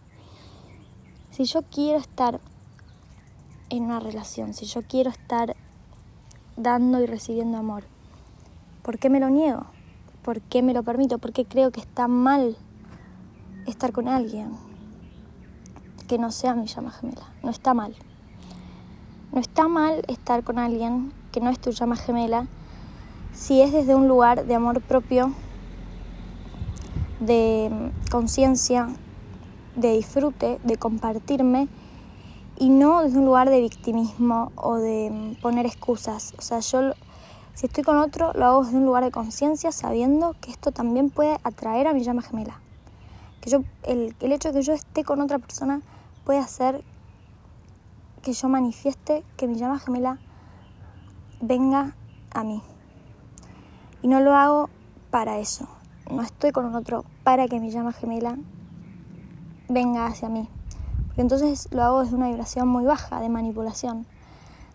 Si 1.30 1.44
yo 1.44 1.60
quiero 1.62 1.98
estar 1.98 2.40
en 3.68 3.84
una 3.84 4.00
relación, 4.00 4.54
si 4.54 4.64
yo 4.64 4.82
quiero 4.82 5.10
estar 5.10 5.56
dando 6.56 7.02
y 7.02 7.06
recibiendo 7.06 7.58
amor, 7.58 7.84
¿Por 8.84 8.98
qué 8.98 9.08
me 9.08 9.18
lo 9.18 9.30
niego? 9.30 9.64
¿Por 10.22 10.42
qué 10.42 10.62
me 10.62 10.74
lo 10.74 10.82
permito? 10.82 11.16
¿Por 11.16 11.32
qué 11.32 11.46
creo 11.46 11.70
que 11.70 11.80
está 11.80 12.06
mal 12.06 12.54
estar 13.66 13.92
con 13.92 14.08
alguien 14.08 14.50
que 16.06 16.18
no 16.18 16.30
sea 16.30 16.54
mi 16.54 16.66
llama 16.66 16.90
gemela? 16.90 17.32
No 17.42 17.48
está 17.48 17.72
mal. 17.72 17.96
No 19.32 19.40
está 19.40 19.68
mal 19.68 20.04
estar 20.06 20.44
con 20.44 20.58
alguien 20.58 21.14
que 21.32 21.40
no 21.40 21.48
es 21.48 21.58
tu 21.58 21.70
llama 21.70 21.96
gemela 21.96 22.46
si 23.32 23.62
es 23.62 23.72
desde 23.72 23.94
un 23.94 24.06
lugar 24.06 24.44
de 24.44 24.54
amor 24.54 24.82
propio 24.82 25.32
de 27.20 27.90
conciencia, 28.10 28.88
de 29.76 29.92
disfrute, 29.92 30.60
de 30.62 30.76
compartirme 30.76 31.68
y 32.58 32.68
no 32.68 33.02
desde 33.02 33.18
un 33.18 33.24
lugar 33.24 33.48
de 33.48 33.62
victimismo 33.62 34.52
o 34.56 34.76
de 34.76 35.10
mm, 35.10 35.40
poner 35.40 35.64
excusas. 35.64 36.34
O 36.38 36.42
sea, 36.42 36.60
yo 36.60 36.92
si 37.54 37.66
estoy 37.66 37.84
con 37.84 37.98
otro 37.98 38.32
lo 38.34 38.44
hago 38.46 38.64
desde 38.64 38.78
un 38.78 38.84
lugar 38.84 39.04
de 39.04 39.10
conciencia 39.10 39.72
sabiendo 39.72 40.34
que 40.40 40.50
esto 40.50 40.72
también 40.72 41.10
puede 41.10 41.38
atraer 41.44 41.86
a 41.86 41.92
mi 41.92 42.02
llama 42.02 42.22
gemela. 42.22 42.60
Que 43.40 43.50
yo, 43.50 43.62
el, 43.82 44.16
el 44.20 44.32
hecho 44.32 44.48
de 44.48 44.58
que 44.58 44.62
yo 44.62 44.72
esté 44.72 45.04
con 45.04 45.20
otra 45.20 45.38
persona 45.38 45.80
puede 46.24 46.38
hacer 46.40 46.82
que 48.22 48.32
yo 48.32 48.48
manifieste 48.48 49.22
que 49.36 49.46
mi 49.46 49.56
llama 49.56 49.78
gemela 49.78 50.18
venga 51.40 51.94
a 52.32 52.42
mí. 52.42 52.62
Y 54.02 54.08
no 54.08 54.20
lo 54.20 54.34
hago 54.34 54.70
para 55.10 55.38
eso. 55.38 55.68
No 56.10 56.22
estoy 56.22 56.52
con 56.52 56.74
otro 56.74 57.04
para 57.22 57.48
que 57.48 57.60
mi 57.60 57.70
llama 57.70 57.92
gemela 57.92 58.36
venga 59.68 60.06
hacia 60.06 60.28
mí. 60.28 60.48
Porque 61.06 61.20
entonces 61.20 61.68
lo 61.70 61.82
hago 61.82 62.02
desde 62.02 62.16
una 62.16 62.28
vibración 62.28 62.66
muy 62.66 62.84
baja 62.84 63.20
de 63.20 63.28
manipulación. 63.28 64.06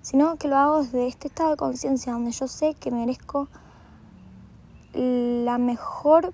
Sino 0.02 0.38
que 0.38 0.48
lo 0.48 0.58
hago 0.58 0.84
desde 0.84 1.08
este 1.08 1.28
estado 1.28 1.52
de 1.52 1.58
conciencia 1.58 2.14
donde 2.14 2.32
yo 2.32 2.48
sé 2.48 2.74
que 2.74 2.92
merezco 2.92 3.48
la 4.94 5.58
mejor 5.58 6.34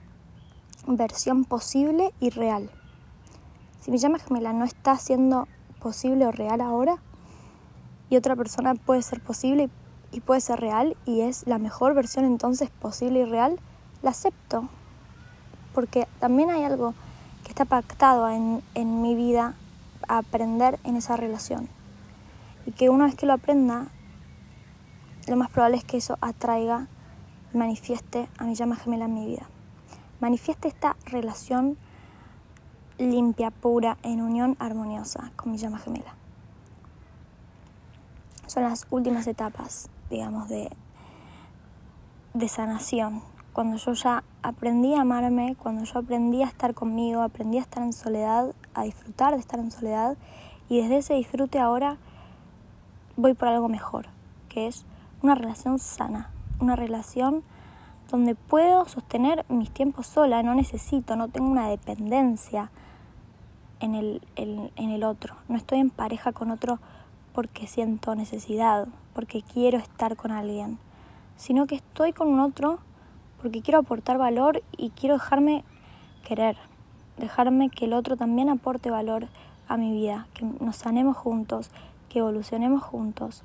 versión 0.88 1.46
posible 1.46 2.14
y 2.20 2.30
real. 2.30 2.70
Si 3.82 3.92
mi 3.92 3.98
llama 3.98 4.20
gemela 4.20 4.54
no 4.54 4.66
está 4.66 4.98
siendo 4.98 5.48
posible 5.80 6.26
o 6.26 6.32
real 6.32 6.62
ahora, 6.62 6.98
y 8.10 8.18
otra 8.18 8.36
persona 8.36 8.76
puede 8.76 9.02
ser 9.02 9.22
posible 9.22 9.70
y 10.12 10.22
puede 10.22 10.42
ser 10.42 10.60
real 10.60 10.96
y 11.06 11.22
es 11.22 11.46
la 11.48 11.58
mejor 11.58 11.94
versión 11.94 12.26
entonces 12.26 12.70
posible 12.70 13.22
y 13.22 13.26
real, 13.26 13.60
la 14.02 14.12
acepto. 14.12 14.70
Porque 15.74 16.08
también 16.20 16.50
hay 16.50 16.64
algo 16.64 16.94
que 17.44 17.50
está 17.50 17.66
pactado 17.66 18.30
en, 18.30 18.64
en 18.76 19.02
mi 19.02 19.16
vida 19.16 19.56
a 20.08 20.20
aprender 20.20 20.80
en 20.84 20.96
esa 20.96 21.18
relación. 21.18 21.68
Y 22.66 22.72
que 22.72 22.90
una 22.90 23.06
vez 23.06 23.16
que 23.16 23.26
lo 23.26 23.34
aprenda, 23.34 23.88
lo 25.28 25.36
más 25.36 25.50
probable 25.50 25.78
es 25.78 25.84
que 25.84 25.98
eso 25.98 26.18
atraiga 26.22 26.88
manifieste 27.54 28.28
a 28.38 28.44
mi 28.44 28.56
llama 28.56 28.76
gemela 28.76 29.06
en 29.06 29.14
mi 29.14 29.26
vida. 29.26 29.48
Manifieste 30.20 30.68
esta 30.68 30.96
relación 31.06 31.78
limpia, 32.98 33.52
pura, 33.52 33.98
en 34.04 34.22
unión 34.22 34.56
armoniosa 34.60 35.32
con 35.36 35.52
mi 35.52 35.58
llama 35.58 35.80
gemela 35.80 36.16
son 38.48 38.64
las 38.64 38.88
últimas 38.90 39.28
etapas, 39.28 39.90
digamos, 40.10 40.48
de, 40.48 40.72
de 42.34 42.48
sanación. 42.48 43.22
Cuando 43.54 43.78
yo 43.78 43.94
ya 43.94 44.24
aprendí 44.44 44.96
a 44.96 45.02
amarme, 45.02 45.56
cuando 45.58 45.84
yo 45.84 46.00
aprendí 46.00 46.44
a 46.44 46.48
estar 46.48 46.74
conmigo, 46.74 47.22
aprendí 47.22 47.58
a 47.58 47.62
estar 47.62 47.84
en 47.84 47.94
soledad, 47.94 48.54
a 48.74 48.84
disfrutar 48.84 49.34
de 49.34 49.40
estar 49.40 49.60
en 49.60 49.72
soledad, 49.72 50.18
y 50.70 50.82
desde 50.82 50.98
ese 50.98 51.14
disfrute 51.16 51.60
ahora 51.60 51.98
voy 53.18 53.34
por 53.34 53.48
algo 53.48 53.70
mejor, 53.70 54.08
que 54.50 54.68
es 54.68 54.86
una 55.22 55.36
relación 55.36 55.80
sana, 55.80 56.32
una 56.60 56.76
relación 56.76 57.44
donde 58.10 58.36
puedo 58.36 58.86
sostener 58.86 59.46
mis 59.50 59.72
tiempos 59.72 60.08
sola, 60.08 60.44
no 60.44 60.54
necesito, 60.54 61.16
no 61.16 61.28
tengo 61.28 61.50
una 61.50 61.70
dependencia 61.70 62.70
en 63.80 63.96
el, 63.96 64.22
en 64.36 64.90
el 64.90 65.04
otro, 65.04 65.36
no 65.48 65.58
estoy 65.58 65.80
en 65.80 65.90
pareja 65.90 66.32
con 66.32 66.52
otro 66.52 66.80
porque 67.34 67.68
siento 67.68 68.16
necesidad, 68.16 68.88
porque 69.14 69.42
quiero 69.42 69.78
estar 69.78 70.16
con 70.16 70.32
alguien, 70.32 70.80
sino 71.36 71.68
que 71.68 71.76
estoy 71.76 72.14
con 72.14 72.30
un 72.30 72.40
otro 72.40 72.80
porque 73.42 73.62
quiero 73.62 73.80
aportar 73.80 74.18
valor 74.18 74.64
y 74.78 74.90
quiero 74.92 75.16
dejarme 75.16 75.64
querer, 76.28 76.58
dejarme 77.18 77.70
que 77.70 77.86
el 77.86 77.94
otro 77.94 78.18
también 78.18 78.50
aporte 78.50 78.90
valor 78.90 79.28
a 79.68 79.78
mi 79.78 79.92
vida, 79.92 80.28
que 80.34 80.46
nos 80.46 80.78
sanemos 80.78 81.18
juntos, 81.18 81.70
que 82.16 82.20
evolucionemos 82.20 82.82
juntos, 82.82 83.44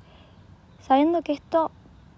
sabiendo 0.79 1.21
que 1.23 1.33
esto 1.33 1.71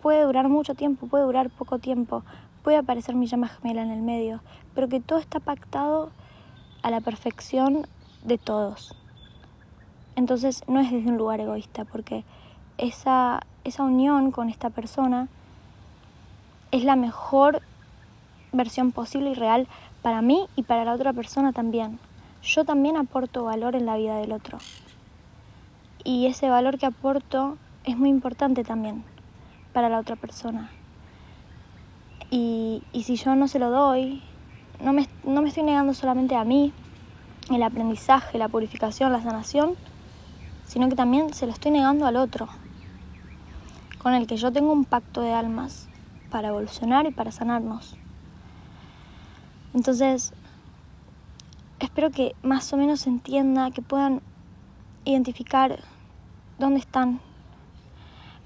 puede 0.03 0.21
durar 0.21 0.49
mucho 0.49 0.75
tiempo, 0.75 1.07
puede 1.07 1.23
durar 1.23 1.49
poco 1.49 1.79
tiempo, 1.79 2.21
puede 2.61 2.77
aparecer 2.77 3.15
mi 3.15 3.25
llama 3.25 3.47
gemela 3.47 3.81
en 3.81 3.89
el 3.89 4.03
medio, 4.03 4.41
pero 4.75 4.87
que 4.87 4.99
todo 4.99 5.17
está 5.17 5.39
pactado 5.39 6.11
a 6.83 6.91
la 6.91 7.01
perfección 7.01 7.87
de 8.23 8.37
todos. 8.37 8.95
Entonces 10.15 10.63
no 10.67 10.79
es 10.79 10.91
desde 10.91 11.09
un 11.09 11.17
lugar 11.17 11.39
egoísta, 11.39 11.85
porque 11.85 12.23
esa, 12.77 13.41
esa 13.63 13.81
unión 13.81 14.29
con 14.29 14.47
esta 14.47 14.69
persona 14.69 15.29
es 16.69 16.83
la 16.83 16.95
mejor 16.95 17.63
versión 18.51 18.91
posible 18.91 19.31
y 19.31 19.33
real 19.33 19.67
para 20.03 20.21
mí 20.21 20.45
y 20.55 20.61
para 20.61 20.85
la 20.85 20.93
otra 20.93 21.13
persona 21.13 21.51
también. 21.51 21.97
Yo 22.43 22.63
también 22.63 22.95
aporto 22.95 23.43
valor 23.43 23.75
en 23.75 23.87
la 23.87 23.97
vida 23.97 24.17
del 24.17 24.33
otro. 24.33 24.59
Y 26.03 26.27
ese 26.27 26.49
valor 26.49 26.77
que 26.77 26.85
aporto 26.85 27.57
es 27.83 27.97
muy 27.97 28.09
importante 28.09 28.63
también 28.63 29.03
para 29.73 29.89
la 29.89 29.99
otra 29.99 30.15
persona. 30.15 30.69
Y, 32.29 32.83
y 32.91 33.03
si 33.03 33.15
yo 33.15 33.35
no 33.35 33.47
se 33.47 33.59
lo 33.59 33.69
doy, 33.69 34.21
no 34.81 34.91
me, 34.93 35.07
no 35.23 35.41
me 35.41 35.49
estoy 35.49 35.63
negando 35.63 35.93
solamente 35.93 36.35
a 36.35 36.43
mí 36.43 36.73
el 37.49 37.63
aprendizaje, 37.63 38.37
la 38.37 38.47
purificación, 38.47 39.11
la 39.11 39.21
sanación, 39.21 39.75
sino 40.65 40.89
que 40.89 40.95
también 40.95 41.33
se 41.33 41.45
lo 41.45 41.51
estoy 41.51 41.71
negando 41.71 42.05
al 42.05 42.15
otro, 42.15 42.47
con 44.01 44.13
el 44.13 44.27
que 44.27 44.37
yo 44.37 44.51
tengo 44.51 44.71
un 44.71 44.85
pacto 44.85 45.21
de 45.21 45.33
almas 45.33 45.87
para 46.29 46.49
evolucionar 46.49 47.05
y 47.05 47.11
para 47.11 47.31
sanarnos. 47.31 47.95
Entonces, 49.73 50.33
espero 51.79 52.11
que 52.11 52.35
más 52.43 52.71
o 52.73 52.77
menos 52.77 53.01
se 53.01 53.09
entienda, 53.09 53.71
que 53.71 53.81
puedan 53.81 54.21
identificar 55.05 55.79
dónde 56.63 56.79
están 56.79 57.19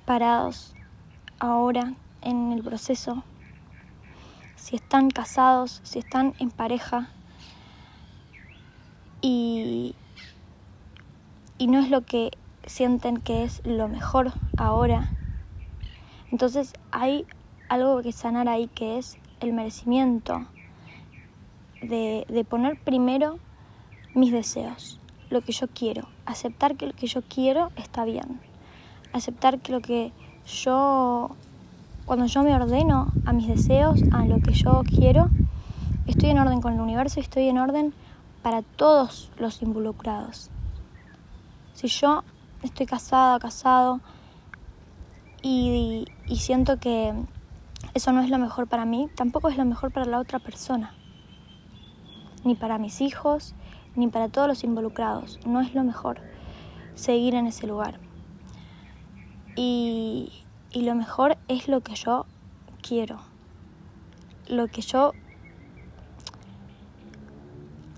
parados 0.06 0.74
ahora 1.40 1.94
en 2.22 2.52
el 2.52 2.64
proceso, 2.64 3.24
si 4.56 4.76
están 4.76 5.12
casados, 5.12 5.82
si 5.84 6.00
están 6.00 6.34
en 6.40 6.50
pareja. 6.50 7.10
Y, 9.22 9.96
y 11.60 11.68
no 11.68 11.80
es 11.80 11.90
lo 11.90 12.02
que 12.02 12.32
sienten 12.66 13.18
que 13.18 13.44
es 13.44 13.62
lo 13.66 13.88
mejor 13.88 14.34
ahora. 14.58 15.12
Entonces 16.32 16.74
hay 16.92 17.28
algo 17.70 18.02
que 18.02 18.12
sanar 18.12 18.50
ahí 18.50 18.68
que 18.68 18.98
es 18.98 19.18
el 19.42 19.54
merecimiento 19.54 20.48
de, 21.82 22.26
de 22.28 22.44
poner 22.44 22.80
primero 22.80 23.38
mis 24.16 24.32
deseos, 24.32 25.00
lo 25.30 25.42
que 25.42 25.52
yo 25.52 25.68
quiero, 25.68 26.08
aceptar 26.26 26.76
que 26.76 26.88
lo 26.88 26.94
que 26.94 27.08
yo 27.08 27.22
quiero 27.22 27.72
está 27.76 28.06
bien, 28.06 28.40
aceptar 29.14 29.60
que 29.60 29.72
lo 29.72 29.82
que 29.82 30.12
yo, 30.46 31.36
cuando 32.06 32.26
yo 32.26 32.44
me 32.44 32.56
ordeno 32.56 33.12
a 33.26 33.34
mis 33.34 33.48
deseos, 33.48 34.02
a 34.12 34.26
lo 34.26 34.40
que 34.40 34.54
yo 34.54 34.82
quiero, 34.88 35.30
estoy 36.06 36.30
en 36.30 36.40
orden 36.40 36.62
con 36.62 36.74
el 36.74 36.80
universo 36.80 37.20
y 37.20 37.24
estoy 37.24 37.50
en 37.50 37.58
orden 37.58 37.94
para 38.42 38.62
todos 38.62 39.32
los 39.38 39.62
involucrados. 39.62 40.50
Si 41.74 41.88
yo 41.88 42.24
estoy 42.64 42.86
casada, 42.86 43.40
casado 43.40 44.00
y, 45.42 46.06
siento 46.36 46.80
que 46.80 47.14
eso 47.94 48.12
no 48.12 48.22
es 48.22 48.30
lo 48.30 48.38
mejor 48.38 48.68
para 48.68 48.86
mí, 48.86 49.10
tampoco 49.16 49.50
es 49.50 49.58
lo 49.58 49.66
mejor 49.66 49.92
para 49.92 50.06
la 50.06 50.20
otra 50.20 50.40
persona. 50.40 50.94
Ni 52.44 52.56
para 52.56 52.78
mis 52.78 53.02
hijos, 53.02 53.54
ni 53.98 54.08
para 54.08 54.30
todos 54.30 54.48
los 54.48 54.64
involucrados. 54.64 55.40
No 55.46 55.60
es 55.60 55.76
lo 55.76 55.84
mejor 55.84 56.22
seguir 56.96 57.36
en 57.36 57.48
ese 57.48 57.68
lugar. 57.68 58.00
Y, 59.56 60.32
y 60.72 60.84
lo 60.84 60.96
mejor 60.96 61.38
es 61.48 61.68
lo 61.68 61.82
que 61.82 61.96
yo 61.96 62.26
quiero. 62.82 63.20
Lo 64.48 64.68
que 64.68 64.82
yo 64.82 65.12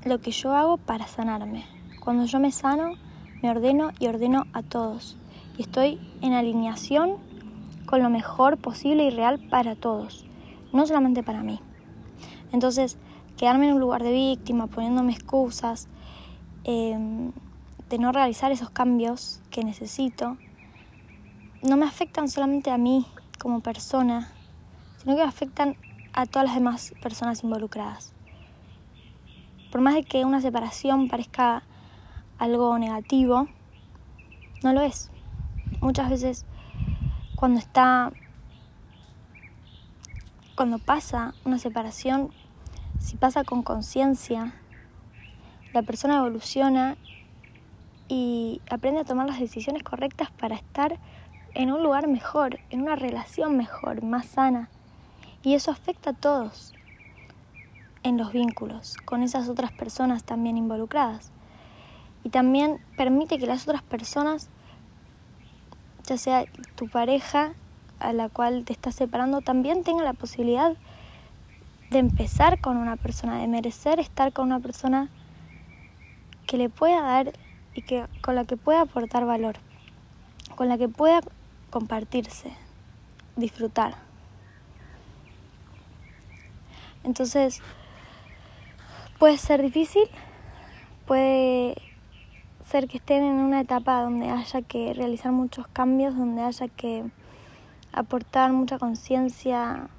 lo 0.05 0.19
que 0.21 0.31
yo 0.31 0.55
hago 0.55 0.77
para 0.77 1.07
sanarme. 1.07 1.65
Cuando 1.99 2.25
yo 2.25 2.39
me 2.39 2.51
sano, 2.51 2.93
me 3.41 3.49
ordeno 3.49 3.91
y 3.99 4.07
ordeno 4.07 4.45
a 4.53 4.63
todos. 4.63 5.17
Y 5.57 5.63
estoy 5.63 5.99
en 6.21 6.33
alineación 6.33 7.17
con 7.85 8.01
lo 8.01 8.09
mejor 8.09 8.57
posible 8.57 9.03
y 9.05 9.09
real 9.09 9.39
para 9.49 9.75
todos, 9.75 10.25
no 10.71 10.85
solamente 10.85 11.23
para 11.23 11.43
mí. 11.43 11.59
Entonces, 12.51 12.97
quedarme 13.39 13.69
en 13.69 13.75
un 13.75 13.79
lugar 13.79 14.03
de 14.03 14.11
víctima, 14.11 14.67
poniéndome 14.67 15.13
excusas, 15.13 15.87
em, 16.65 17.31
de 17.89 17.97
no 17.97 18.11
realizar 18.11 18.51
esos 18.51 18.69
cambios 18.69 19.39
que 19.49 19.63
necesito, 19.63 20.35
no 21.63 21.77
me 21.77 21.85
afectan 21.85 22.27
solamente 22.27 22.69
a 22.69 22.77
mí 22.77 23.05
como 23.39 23.61
persona, 23.61 24.29
sino 24.97 25.15
que 25.15 25.21
me 25.21 25.27
afectan 25.29 25.77
a 26.11 26.25
todas 26.25 26.47
las 26.47 26.55
demás 26.55 26.93
personas 27.01 27.41
involucradas. 27.45 28.13
Por 29.71 29.79
más 29.79 29.95
de 29.95 30.03
que 30.03 30.25
una 30.25 30.41
separación 30.41 31.07
parezca 31.07 31.63
algo 32.39 32.77
negativo, 32.77 33.47
no 34.63 34.73
lo 34.73 34.81
es. 34.81 35.11
Muchas 35.79 36.09
veces 36.09 36.45
cuando 37.37 37.61
está, 37.61 38.11
cuando 40.55 40.77
pasa 40.77 41.33
una 41.45 41.57
separación, 41.57 42.33
si 43.09 43.17
pasa 43.17 43.43
con 43.43 43.63
conciencia, 43.63 44.53
la 45.73 45.81
persona 45.81 46.17
evoluciona 46.17 46.95
y 48.07 48.61
aprende 48.69 49.01
a 49.01 49.03
tomar 49.03 49.25
las 49.25 49.39
decisiones 49.39 49.81
correctas 49.81 50.29
para 50.29 50.53
estar 50.53 50.99
en 51.55 51.71
un 51.71 51.81
lugar 51.81 52.07
mejor, 52.07 52.59
en 52.69 52.83
una 52.83 52.95
relación 52.95 53.57
mejor, 53.57 54.03
más 54.03 54.27
sana. 54.27 54.69
Y 55.41 55.55
eso 55.55 55.71
afecta 55.71 56.11
a 56.11 56.13
todos 56.13 56.75
en 58.03 58.19
los 58.19 58.31
vínculos, 58.31 58.95
con 59.05 59.23
esas 59.23 59.49
otras 59.49 59.71
personas 59.71 60.23
también 60.23 60.55
involucradas. 60.55 61.31
Y 62.23 62.29
también 62.29 62.79
permite 62.95 63.39
que 63.39 63.47
las 63.47 63.63
otras 63.63 63.81
personas, 63.81 64.49
ya 66.05 66.19
sea 66.19 66.45
tu 66.75 66.87
pareja 66.87 67.53
a 67.97 68.13
la 68.13 68.29
cual 68.29 68.65
te 68.65 68.73
estás 68.73 68.93
separando, 68.93 69.41
también 69.41 69.83
tenga 69.83 70.03
la 70.03 70.13
posibilidad 70.13 70.77
de 71.89 71.99
empezar 71.99 72.59
con 72.61 72.77
una 72.77 72.95
persona, 72.95 73.39
de 73.39 73.47
merecer 73.47 73.99
estar 73.99 74.31
con 74.31 74.45
una 74.45 74.59
persona 74.59 75.09
que 76.45 76.57
le 76.57 76.69
pueda 76.69 77.01
dar 77.01 77.33
y 77.73 77.81
que, 77.81 78.05
con 78.21 78.35
la 78.35 78.45
que 78.45 78.57
pueda 78.57 78.81
aportar 78.81 79.25
valor, 79.25 79.55
con 80.55 80.67
la 80.67 80.77
que 80.77 80.87
pueda 80.87 81.21
compartirse, 81.69 82.53
disfrutar. 83.35 83.95
Entonces, 87.03 87.61
puede 89.17 89.37
ser 89.37 89.61
difícil, 89.61 90.03
puede 91.07 91.75
ser 92.65 92.87
que 92.87 92.97
estén 92.97 93.23
en 93.23 93.35
una 93.35 93.61
etapa 93.61 94.01
donde 94.01 94.29
haya 94.29 94.61
que 94.61 94.93
realizar 94.93 95.31
muchos 95.31 95.67
cambios, 95.67 96.15
donde 96.15 96.43
haya 96.43 96.67
que 96.67 97.03
aportar 97.93 98.51
mucha 98.51 98.77
conciencia 98.77 99.89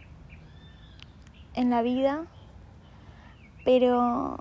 en 1.55 1.71
la 1.71 1.83
vida, 1.83 2.27
pero 3.65 4.39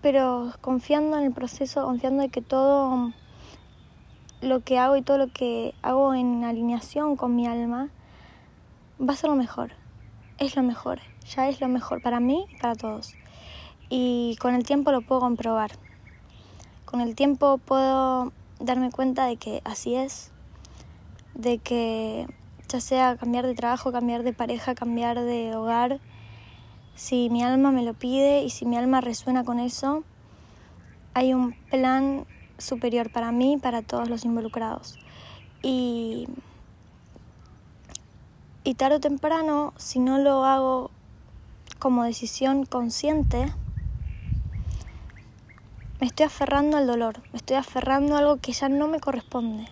pero 0.00 0.52
confiando 0.60 1.18
en 1.18 1.24
el 1.24 1.32
proceso, 1.32 1.84
confiando 1.84 2.22
en 2.22 2.30
que 2.30 2.40
todo 2.42 3.12
lo 4.40 4.60
que 4.60 4.78
hago 4.78 4.96
y 4.96 5.02
todo 5.02 5.18
lo 5.18 5.32
que 5.32 5.74
hago 5.82 6.14
en 6.14 6.44
alineación 6.44 7.16
con 7.16 7.34
mi 7.34 7.46
alma 7.46 7.88
va 9.00 9.12
a 9.12 9.16
ser 9.16 9.30
lo 9.30 9.36
mejor. 9.36 9.72
Es 10.38 10.54
lo 10.54 10.62
mejor, 10.62 11.00
ya 11.26 11.48
es 11.48 11.60
lo 11.60 11.68
mejor 11.68 12.00
para 12.00 12.20
mí 12.20 12.46
y 12.48 12.60
para 12.60 12.76
todos. 12.76 13.14
Y 13.88 14.36
con 14.40 14.54
el 14.54 14.64
tiempo 14.64 14.92
lo 14.92 15.00
puedo 15.00 15.20
comprobar. 15.20 15.72
Con 16.84 17.00
el 17.00 17.14
tiempo 17.16 17.58
puedo 17.58 18.32
darme 18.60 18.90
cuenta 18.90 19.26
de 19.26 19.36
que 19.36 19.60
así 19.64 19.96
es, 19.96 20.30
de 21.34 21.58
que 21.58 22.26
ya 22.68 22.80
sea 22.80 23.16
cambiar 23.16 23.46
de 23.46 23.54
trabajo, 23.54 23.92
cambiar 23.92 24.22
de 24.22 24.32
pareja, 24.32 24.74
cambiar 24.74 25.20
de 25.20 25.56
hogar, 25.56 26.00
si 26.94 27.30
mi 27.30 27.42
alma 27.42 27.70
me 27.70 27.82
lo 27.82 27.94
pide 27.94 28.42
y 28.42 28.50
si 28.50 28.66
mi 28.66 28.76
alma 28.76 29.00
resuena 29.00 29.44
con 29.44 29.60
eso, 29.60 30.02
hay 31.14 31.32
un 31.32 31.52
plan 31.70 32.26
superior 32.58 33.10
para 33.10 33.30
mí 33.32 33.54
y 33.54 33.56
para 33.56 33.82
todos 33.82 34.08
los 34.08 34.24
involucrados. 34.24 34.98
Y, 35.62 36.28
y 38.64 38.74
tarde 38.74 38.96
o 38.96 39.00
temprano, 39.00 39.72
si 39.76 40.00
no 40.00 40.18
lo 40.18 40.44
hago 40.44 40.90
como 41.78 42.02
decisión 42.02 42.66
consciente, 42.66 43.52
me 46.00 46.06
estoy 46.06 46.26
aferrando 46.26 46.76
al 46.76 46.86
dolor, 46.86 47.22
me 47.32 47.38
estoy 47.38 47.56
aferrando 47.56 48.16
a 48.16 48.18
algo 48.18 48.36
que 48.38 48.52
ya 48.52 48.68
no 48.68 48.88
me 48.88 49.00
corresponde, 49.00 49.68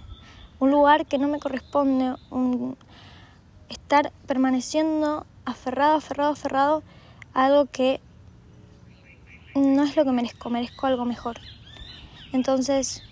un 0.61 0.71
lugar 0.71 1.07
que 1.07 1.19
no 1.19 1.29
me 1.29 1.41
corresponde, 1.41 2.15
un 2.31 2.77
estar 3.69 4.13
permaneciendo 4.27 5.27
aferrado, 5.45 5.97
aferrado, 5.97 6.33
aferrado 6.33 6.83
algo 7.35 7.67
que 7.67 8.01
no 9.55 9.85
es 9.85 9.97
lo 9.97 10.05
que 10.05 10.13
merezco, 10.13 10.51
merezco 10.51 10.87
algo 10.87 11.05
mejor. 11.05 11.37
Entonces, 12.33 13.03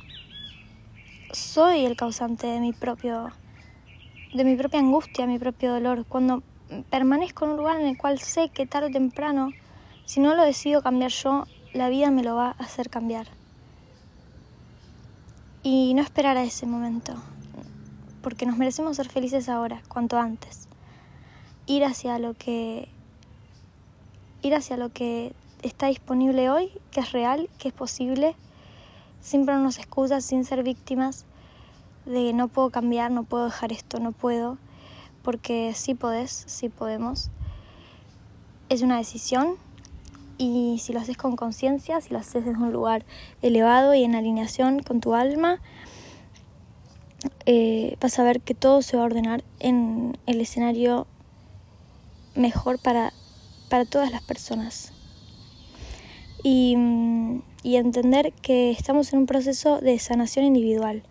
soy 1.32 1.84
el 1.84 1.96
causante 1.96 2.46
de 2.46 2.60
mi 2.60 2.72
propio 2.72 3.32
de 4.34 4.44
mi 4.44 4.56
propia 4.56 4.80
angustia, 4.80 5.26
mi 5.26 5.38
propio 5.38 5.72
dolor. 5.72 6.04
Cuando 6.06 6.42
permanezco 6.90 7.44
en 7.44 7.52
un 7.52 7.56
lugar 7.56 7.80
en 7.80 7.86
el 7.86 7.96
cual 7.96 8.18
sé 8.18 8.48
que 8.48 8.66
tarde 8.66 8.88
o 8.88 8.90
temprano, 8.90 9.50
si 10.06 10.20
no 10.20 10.34
lo 10.34 10.42
decido 10.42 10.82
cambiar 10.82 11.12
yo, 11.12 11.46
la 11.72 11.88
vida 11.88 12.10
me 12.10 12.24
lo 12.24 12.34
va 12.34 12.48
a 12.48 12.64
hacer 12.64 12.90
cambiar. 12.90 13.28
Y 15.62 15.94
no 15.94 16.02
esperar 16.02 16.36
a 16.36 16.42
ese 16.42 16.66
momento, 16.66 17.14
porque 18.24 18.46
nos 18.46 18.56
merecemos 18.56 18.96
ser 18.96 19.08
felices 19.08 19.50
ahora, 19.50 19.82
cuanto 19.86 20.18
antes. 20.18 20.66
Ir 21.66 21.84
hacia 21.84 22.18
lo 22.18 22.32
que 22.32 22.88
ir 24.42 24.54
hacia 24.54 24.78
lo 24.78 24.88
que 24.88 25.34
está 25.62 25.86
disponible 25.86 26.48
hoy, 26.48 26.70
que 26.90 27.00
es 27.00 27.12
real, 27.12 27.50
que 27.58 27.68
es 27.68 27.74
posible, 27.74 28.34
sin 29.20 29.44
ponernos 29.44 29.78
excusas, 29.78 30.24
sin 30.24 30.44
ser 30.44 30.62
víctimas 30.62 31.26
de 32.06 32.32
no 32.32 32.48
puedo 32.48 32.70
cambiar, 32.70 33.10
no 33.10 33.24
puedo 33.24 33.44
dejar 33.44 33.72
esto, 33.72 34.00
no 34.00 34.12
puedo, 34.12 34.56
porque 35.22 35.72
sí 35.74 35.94
podés, 35.94 36.44
sí 36.46 36.70
podemos. 36.70 37.30
Es 38.70 38.80
una 38.80 38.96
decisión 38.96 39.56
y 40.38 40.78
si 40.82 40.94
lo 40.94 41.00
haces 41.00 41.18
con 41.18 41.36
conciencia, 41.36 42.00
si 42.00 42.12
lo 42.12 42.20
haces 42.20 42.46
desde 42.46 42.58
un 42.58 42.72
lugar 42.72 43.04
elevado 43.42 43.94
y 43.94 44.02
en 44.02 44.14
alineación 44.14 44.80
con 44.80 45.00
tu 45.00 45.14
alma, 45.14 45.60
eh, 47.46 47.96
vas 48.00 48.18
a 48.18 48.24
ver 48.24 48.40
que 48.40 48.54
todo 48.54 48.82
se 48.82 48.96
va 48.96 49.02
a 49.02 49.06
ordenar 49.06 49.44
en 49.60 50.18
el 50.26 50.40
escenario 50.40 51.06
mejor 52.34 52.78
para 52.80 53.12
para 53.68 53.84
todas 53.84 54.10
las 54.10 54.22
personas. 54.22 54.92
Y, 56.42 56.76
y, 57.62 57.76
entender 57.76 58.32
que 58.34 58.70
estamos 58.70 59.12
en 59.12 59.20
un 59.20 59.26
proceso 59.26 59.80
de 59.80 59.98
sanación 59.98 60.44
individual, 60.44 61.02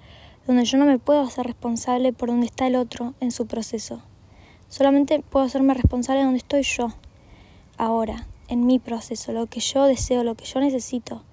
donde 0.46 0.64
yo 0.64 0.78
no 0.78 0.86
me 0.86 1.00
puedo 1.00 1.22
hacer 1.22 1.48
responsable 1.48 2.14
por 2.14 2.30
donde 2.30 2.46
está 2.46 2.68
el 2.68 2.76
otro 2.76 3.16
en 3.20 3.32
su 3.32 3.48
proceso. 3.48 4.02
Solamente 4.70 5.20
puedo 5.20 5.46
hacerme 5.46 5.74
responsable 5.74 6.20
de 6.20 6.26
donde 6.26 6.38
estoy 6.38 6.64
yo, 6.64 6.94
ahora, 7.78 8.28
en 8.48 8.66
mi 8.66 8.80
proceso, 8.80 9.34
lo 9.34 9.48
que 9.48 9.60
yo 9.60 9.86
deseo, 9.86 10.24
lo 10.24 10.36
que 10.36 10.46
yo 10.46 10.60
necesito, 10.60 11.24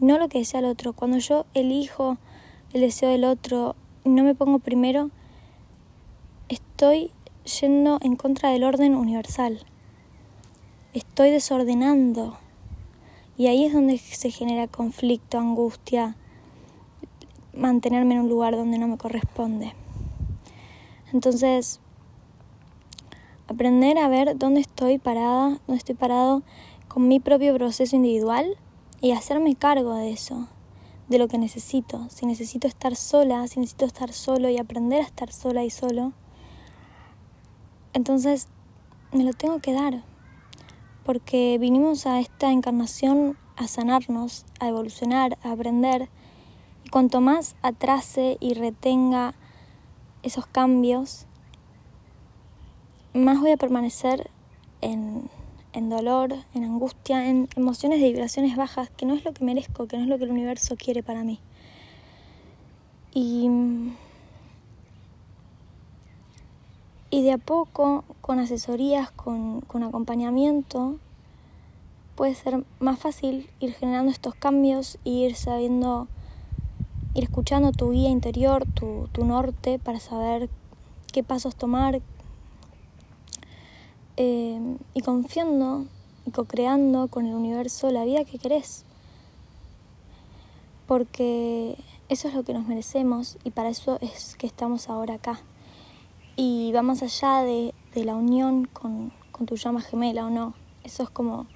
y 0.00 0.06
no 0.06 0.18
lo 0.18 0.28
que 0.28 0.38
desea 0.38 0.60
el 0.60 0.66
otro. 0.66 0.94
Cuando 0.94 1.18
yo 1.18 1.44
elijo 1.54 2.16
el 2.72 2.80
deseo 2.80 3.10
del 3.10 3.24
otro 3.24 3.76
no 4.04 4.24
me 4.24 4.34
pongo 4.34 4.58
primero, 4.58 5.10
estoy 6.48 7.10
yendo 7.60 7.98
en 8.02 8.16
contra 8.16 8.50
del 8.50 8.64
orden 8.64 8.94
universal 8.94 9.64
estoy 10.94 11.30
desordenando. 11.30 12.36
Y 13.36 13.46
ahí 13.46 13.64
es 13.64 13.72
donde 13.72 13.98
se 13.98 14.30
genera 14.30 14.66
conflicto, 14.66 15.38
angustia, 15.38 16.16
mantenerme 17.54 18.14
en 18.14 18.20
un 18.20 18.28
lugar 18.28 18.56
donde 18.56 18.78
no 18.78 18.88
me 18.88 18.98
corresponde. 18.98 19.72
Entonces, 21.12 21.80
aprender 23.48 23.98
a 23.98 24.08
ver 24.08 24.36
dónde 24.36 24.60
estoy 24.60 24.98
parada, 24.98 25.58
dónde 25.66 25.78
estoy 25.78 25.94
parado 25.94 26.42
con 26.88 27.08
mi 27.08 27.18
propio 27.18 27.54
proceso 27.54 27.96
individual 27.96 28.56
y 29.00 29.12
hacerme 29.12 29.54
cargo 29.54 29.94
de 29.94 30.10
eso, 30.10 30.48
de 31.10 31.18
lo 31.18 31.28
que 31.28 31.36
necesito. 31.36 32.08
Si 32.08 32.24
necesito 32.24 32.66
estar 32.66 32.96
sola, 32.96 33.46
si 33.48 33.60
necesito 33.60 33.84
estar 33.84 34.12
solo 34.12 34.48
y 34.48 34.56
aprender 34.56 35.02
a 35.02 35.04
estar 35.04 35.30
sola 35.32 35.64
y 35.64 35.70
solo, 35.70 36.12
entonces 37.92 38.48
me 39.12 39.24
lo 39.24 39.32
tengo 39.32 39.58
que 39.58 39.72
dar 39.72 40.02
porque 41.04 41.58
vinimos 41.58 42.06
a 42.06 42.20
esta 42.20 42.52
encarnación 42.52 43.36
a 43.56 43.66
sanarnos, 43.66 44.46
a 44.60 44.68
evolucionar, 44.68 45.36
a 45.42 45.50
aprender. 45.50 46.08
Y 46.84 46.90
cuanto 46.90 47.20
más 47.20 47.56
atrase 47.62 48.36
y 48.38 48.54
retenga 48.54 49.34
esos 50.22 50.46
cambios, 50.46 51.26
más 53.12 53.40
voy 53.40 53.50
a 53.50 53.56
permanecer 53.56 54.30
en, 54.80 55.28
en 55.72 55.90
dolor, 55.90 56.34
en 56.54 56.64
angustia, 56.64 57.28
en 57.28 57.48
emociones 57.56 58.00
de 58.00 58.08
vibraciones 58.08 58.56
bajas, 58.56 58.90
que 58.90 59.06
no 59.06 59.14
es 59.14 59.24
lo 59.24 59.32
que 59.32 59.44
merezco, 59.44 59.86
que 59.86 59.96
no 59.96 60.04
es 60.04 60.08
lo 60.08 60.18
que 60.18 60.24
el 60.24 60.30
universo 60.30 60.76
quiere 60.76 61.02
para 61.02 61.24
mí. 61.24 61.40
Y 63.12 63.48
Y 67.12 67.22
de 67.22 67.32
a 67.32 67.38
poco, 67.38 68.04
con 68.20 68.38
asesorías, 68.38 69.10
con, 69.10 69.64
acompañamiento, 69.82 70.96
puede 72.14 72.36
ser 72.36 72.64
más 72.78 73.00
fácil 73.00 73.50
ir 73.58 73.72
generando 73.72 74.12
estos 74.12 74.36
cambios 74.36 74.96
e 75.04 75.10
ir 75.10 75.34
sabiendo, 75.34 76.06
ir 77.14 77.24
escuchando 77.24 77.72
tu 77.72 77.90
guía 77.90 78.10
interior, 78.10 78.64
tu, 78.74 79.08
tu 79.10 79.24
norte, 79.24 79.80
para 79.80 79.98
saber 79.98 80.48
qué 81.12 81.24
pasos 81.24 81.56
tomar 81.56 82.00
eh, 84.16 84.76
y 84.94 85.00
confiando 85.02 85.86
y 86.26 86.30
co-creando 86.30 87.08
con 87.08 87.26
el 87.26 87.34
universo 87.34 87.90
la 87.90 88.04
vida 88.04 88.24
que 88.24 88.38
querés. 88.38 88.84
Porque 90.86 91.76
eso 92.08 92.28
es 92.28 92.34
lo 92.34 92.42
que 92.42 92.52
nos 92.52 92.66
merecemos 92.66 93.38
y 93.44 93.50
para 93.50 93.68
eso 93.68 93.98
es 94.00 94.36
que 94.36 94.46
estamos 94.46 94.88
ahora 94.88 95.14
acá 95.14 95.40
y 96.36 96.72
va 96.72 96.82
más 96.82 97.02
allá 97.02 97.42
de, 97.42 97.74
la 97.94 98.14
unión 98.14 98.64
con, 98.64 99.12
tu 99.46 99.56
llama 99.56 99.80
gemela 99.80 100.26
o 100.26 100.30
no. 100.30 100.54
Eso 100.84 101.02
es 101.02 101.10
como 101.10 101.46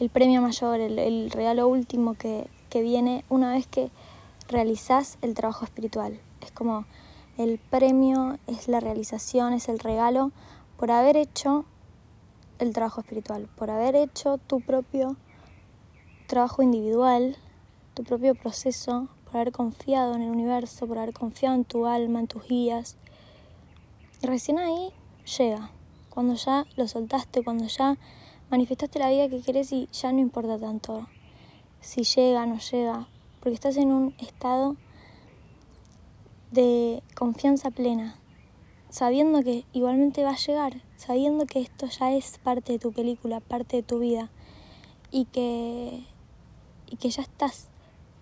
el 0.00 0.10
premio 0.10 0.42
mayor, 0.42 0.80
el, 0.80 1.30
regalo 1.30 1.68
último 1.68 2.14
que, 2.14 2.48
que 2.68 2.82
viene 2.82 3.24
una 3.28 3.52
vez 3.52 3.66
que 3.66 3.90
realizás 4.48 5.18
el 5.22 5.34
trabajo 5.34 5.64
espiritual. 5.64 6.18
Es 6.40 6.50
como 6.50 6.84
el 7.38 7.58
premio, 7.58 8.38
es 8.46 8.68
la 8.68 8.80
realización, 8.80 9.52
es 9.52 9.68
el 9.68 9.78
regalo 9.78 10.32
por 10.78 10.90
haber 10.90 11.16
hecho 11.16 11.64
el 12.62 12.72
trabajo 12.72 13.00
espiritual, 13.00 13.48
por 13.56 13.70
haber 13.70 13.96
hecho 13.96 14.38
tu 14.38 14.60
propio 14.60 15.16
trabajo 16.26 16.62
individual, 16.62 17.36
tu 17.94 18.04
propio 18.04 18.34
proceso, 18.34 19.08
por 19.24 19.36
haber 19.36 19.52
confiado 19.52 20.14
en 20.14 20.22
el 20.22 20.30
universo, 20.30 20.86
por 20.86 20.98
haber 20.98 21.12
confiado 21.12 21.56
en 21.56 21.64
tu 21.64 21.86
alma, 21.86 22.20
en 22.20 22.26
tus 22.26 22.46
guías. 22.46 22.96
Y 24.22 24.26
recién 24.26 24.58
ahí 24.58 24.92
llega, 25.38 25.70
cuando 26.08 26.34
ya 26.34 26.66
lo 26.76 26.86
soltaste, 26.88 27.42
cuando 27.42 27.66
ya 27.66 27.98
manifestaste 28.50 28.98
la 28.98 29.10
vida 29.10 29.28
que 29.28 29.42
querés 29.42 29.72
y 29.72 29.88
ya 29.92 30.12
no 30.12 30.20
importa 30.20 30.58
tanto 30.58 31.08
si 31.80 32.04
llega 32.04 32.44
o 32.44 32.46
no 32.46 32.58
llega, 32.58 33.08
porque 33.40 33.54
estás 33.54 33.76
en 33.76 33.90
un 33.90 34.14
estado 34.18 34.76
de 36.52 37.02
confianza 37.16 37.70
plena, 37.70 38.21
sabiendo 38.92 39.42
que 39.42 39.64
igualmente 39.72 40.22
va 40.22 40.32
a 40.32 40.36
llegar, 40.36 40.82
sabiendo 40.96 41.46
que 41.46 41.60
esto 41.60 41.86
ya 41.86 42.12
es 42.12 42.36
parte 42.36 42.72
de 42.72 42.78
tu 42.78 42.92
película, 42.92 43.40
parte 43.40 43.78
de 43.78 43.82
tu 43.82 44.00
vida 44.00 44.30
y 45.10 45.24
que, 45.24 46.04
y 46.90 46.96
que 46.96 47.08
ya 47.08 47.22
estás 47.22 47.68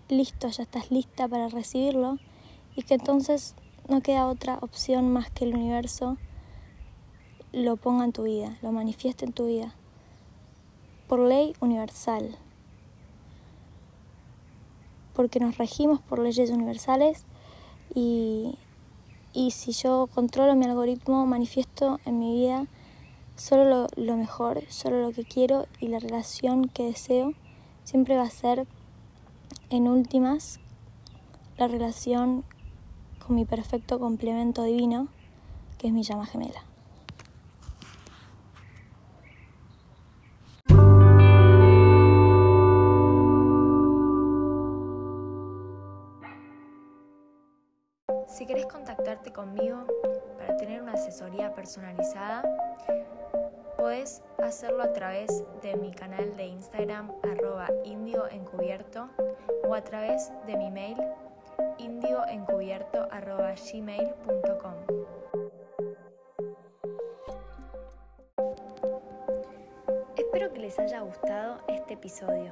listo, 0.07 0.47
ya 0.47 0.63
estás 0.63 0.89
lista 0.89 1.27
para 1.27 1.49
recibirlo 1.49 2.19
y 2.73 2.83
que 2.83 2.93
entonces 2.93 3.53
no 3.89 3.99
queda 3.99 4.27
otra 4.27 4.59
opción 4.61 5.11
más 5.11 5.29
que 5.29 5.43
el 5.43 5.55
universo 5.55 6.15
lo 7.51 7.75
ponga 7.75 8.05
en 8.05 8.13
tu 8.13 8.23
vida, 8.23 8.57
lo 8.61 8.71
manifieste 8.71 9.25
en 9.25 9.33
tu 9.33 9.47
vida, 9.47 9.75
por 11.09 11.19
ley 11.19 11.53
universal, 11.59 12.37
porque 15.13 15.41
nos 15.41 15.57
regimos 15.57 15.99
por 15.99 16.19
leyes 16.19 16.49
universales 16.49 17.25
y, 17.93 18.57
y 19.33 19.51
si 19.51 19.71
yo 19.71 20.07
controlo 20.13 20.55
mi 20.55 20.65
algoritmo, 20.65 21.25
manifiesto 21.25 21.99
en 22.05 22.19
mi 22.19 22.35
vida 22.35 22.67
solo 23.35 23.65
lo, 23.65 23.87
lo, 23.95 24.17
mejor, 24.17 24.61
solo 24.69 25.01
lo 25.01 25.11
que 25.11 25.23
quiero 25.23 25.65
y 25.79 25.87
la 25.87 25.99
relación 25.99 26.67
que 26.67 26.85
deseo 26.85 27.33
siempre 27.83 28.15
va 28.15 28.23
a 28.23 28.29
ser, 28.29 28.67
en 29.69 29.87
últimas, 29.87 30.59
la 31.57 31.67
relación 31.67 32.43
con 33.25 33.35
mi 33.35 33.45
perfecto 33.45 33.99
complemento 33.99 34.63
divino, 34.63 35.07
que 35.77 35.87
es 35.87 35.93
mi 35.93 36.03
llama 36.03 36.25
gemela. 36.25 36.70
Si 48.41 48.47
querés 48.47 48.65
contactarte 48.65 49.31
conmigo 49.31 49.85
para 50.39 50.57
tener 50.57 50.81
una 50.81 50.93
asesoría 50.93 51.53
personalizada, 51.53 52.41
puedes 53.77 54.23
hacerlo 54.39 54.81
a 54.81 54.93
través 54.93 55.43
de 55.61 55.75
mi 55.75 55.91
canal 55.91 56.35
de 56.35 56.45
Instagram 56.45 57.11
arroba 57.21 57.67
o 59.67 59.75
a 59.75 59.83
través 59.83 60.31
de 60.47 60.57
mi 60.57 60.71
mail 60.71 60.97
indioencubierto 61.77 63.07
arroba 63.11 63.53
gmail.com. 63.53 64.73
Espero 70.17 70.51
que 70.51 70.59
les 70.61 70.79
haya 70.79 71.01
gustado 71.01 71.59
este 71.67 71.93
episodio. 71.93 72.51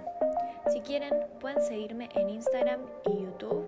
Si 0.68 0.82
quieren, 0.82 1.16
pueden 1.40 1.64
seguirme 1.64 2.10
en 2.14 2.30
Instagram 2.30 2.82
y 3.06 3.24
YouTube 3.24 3.68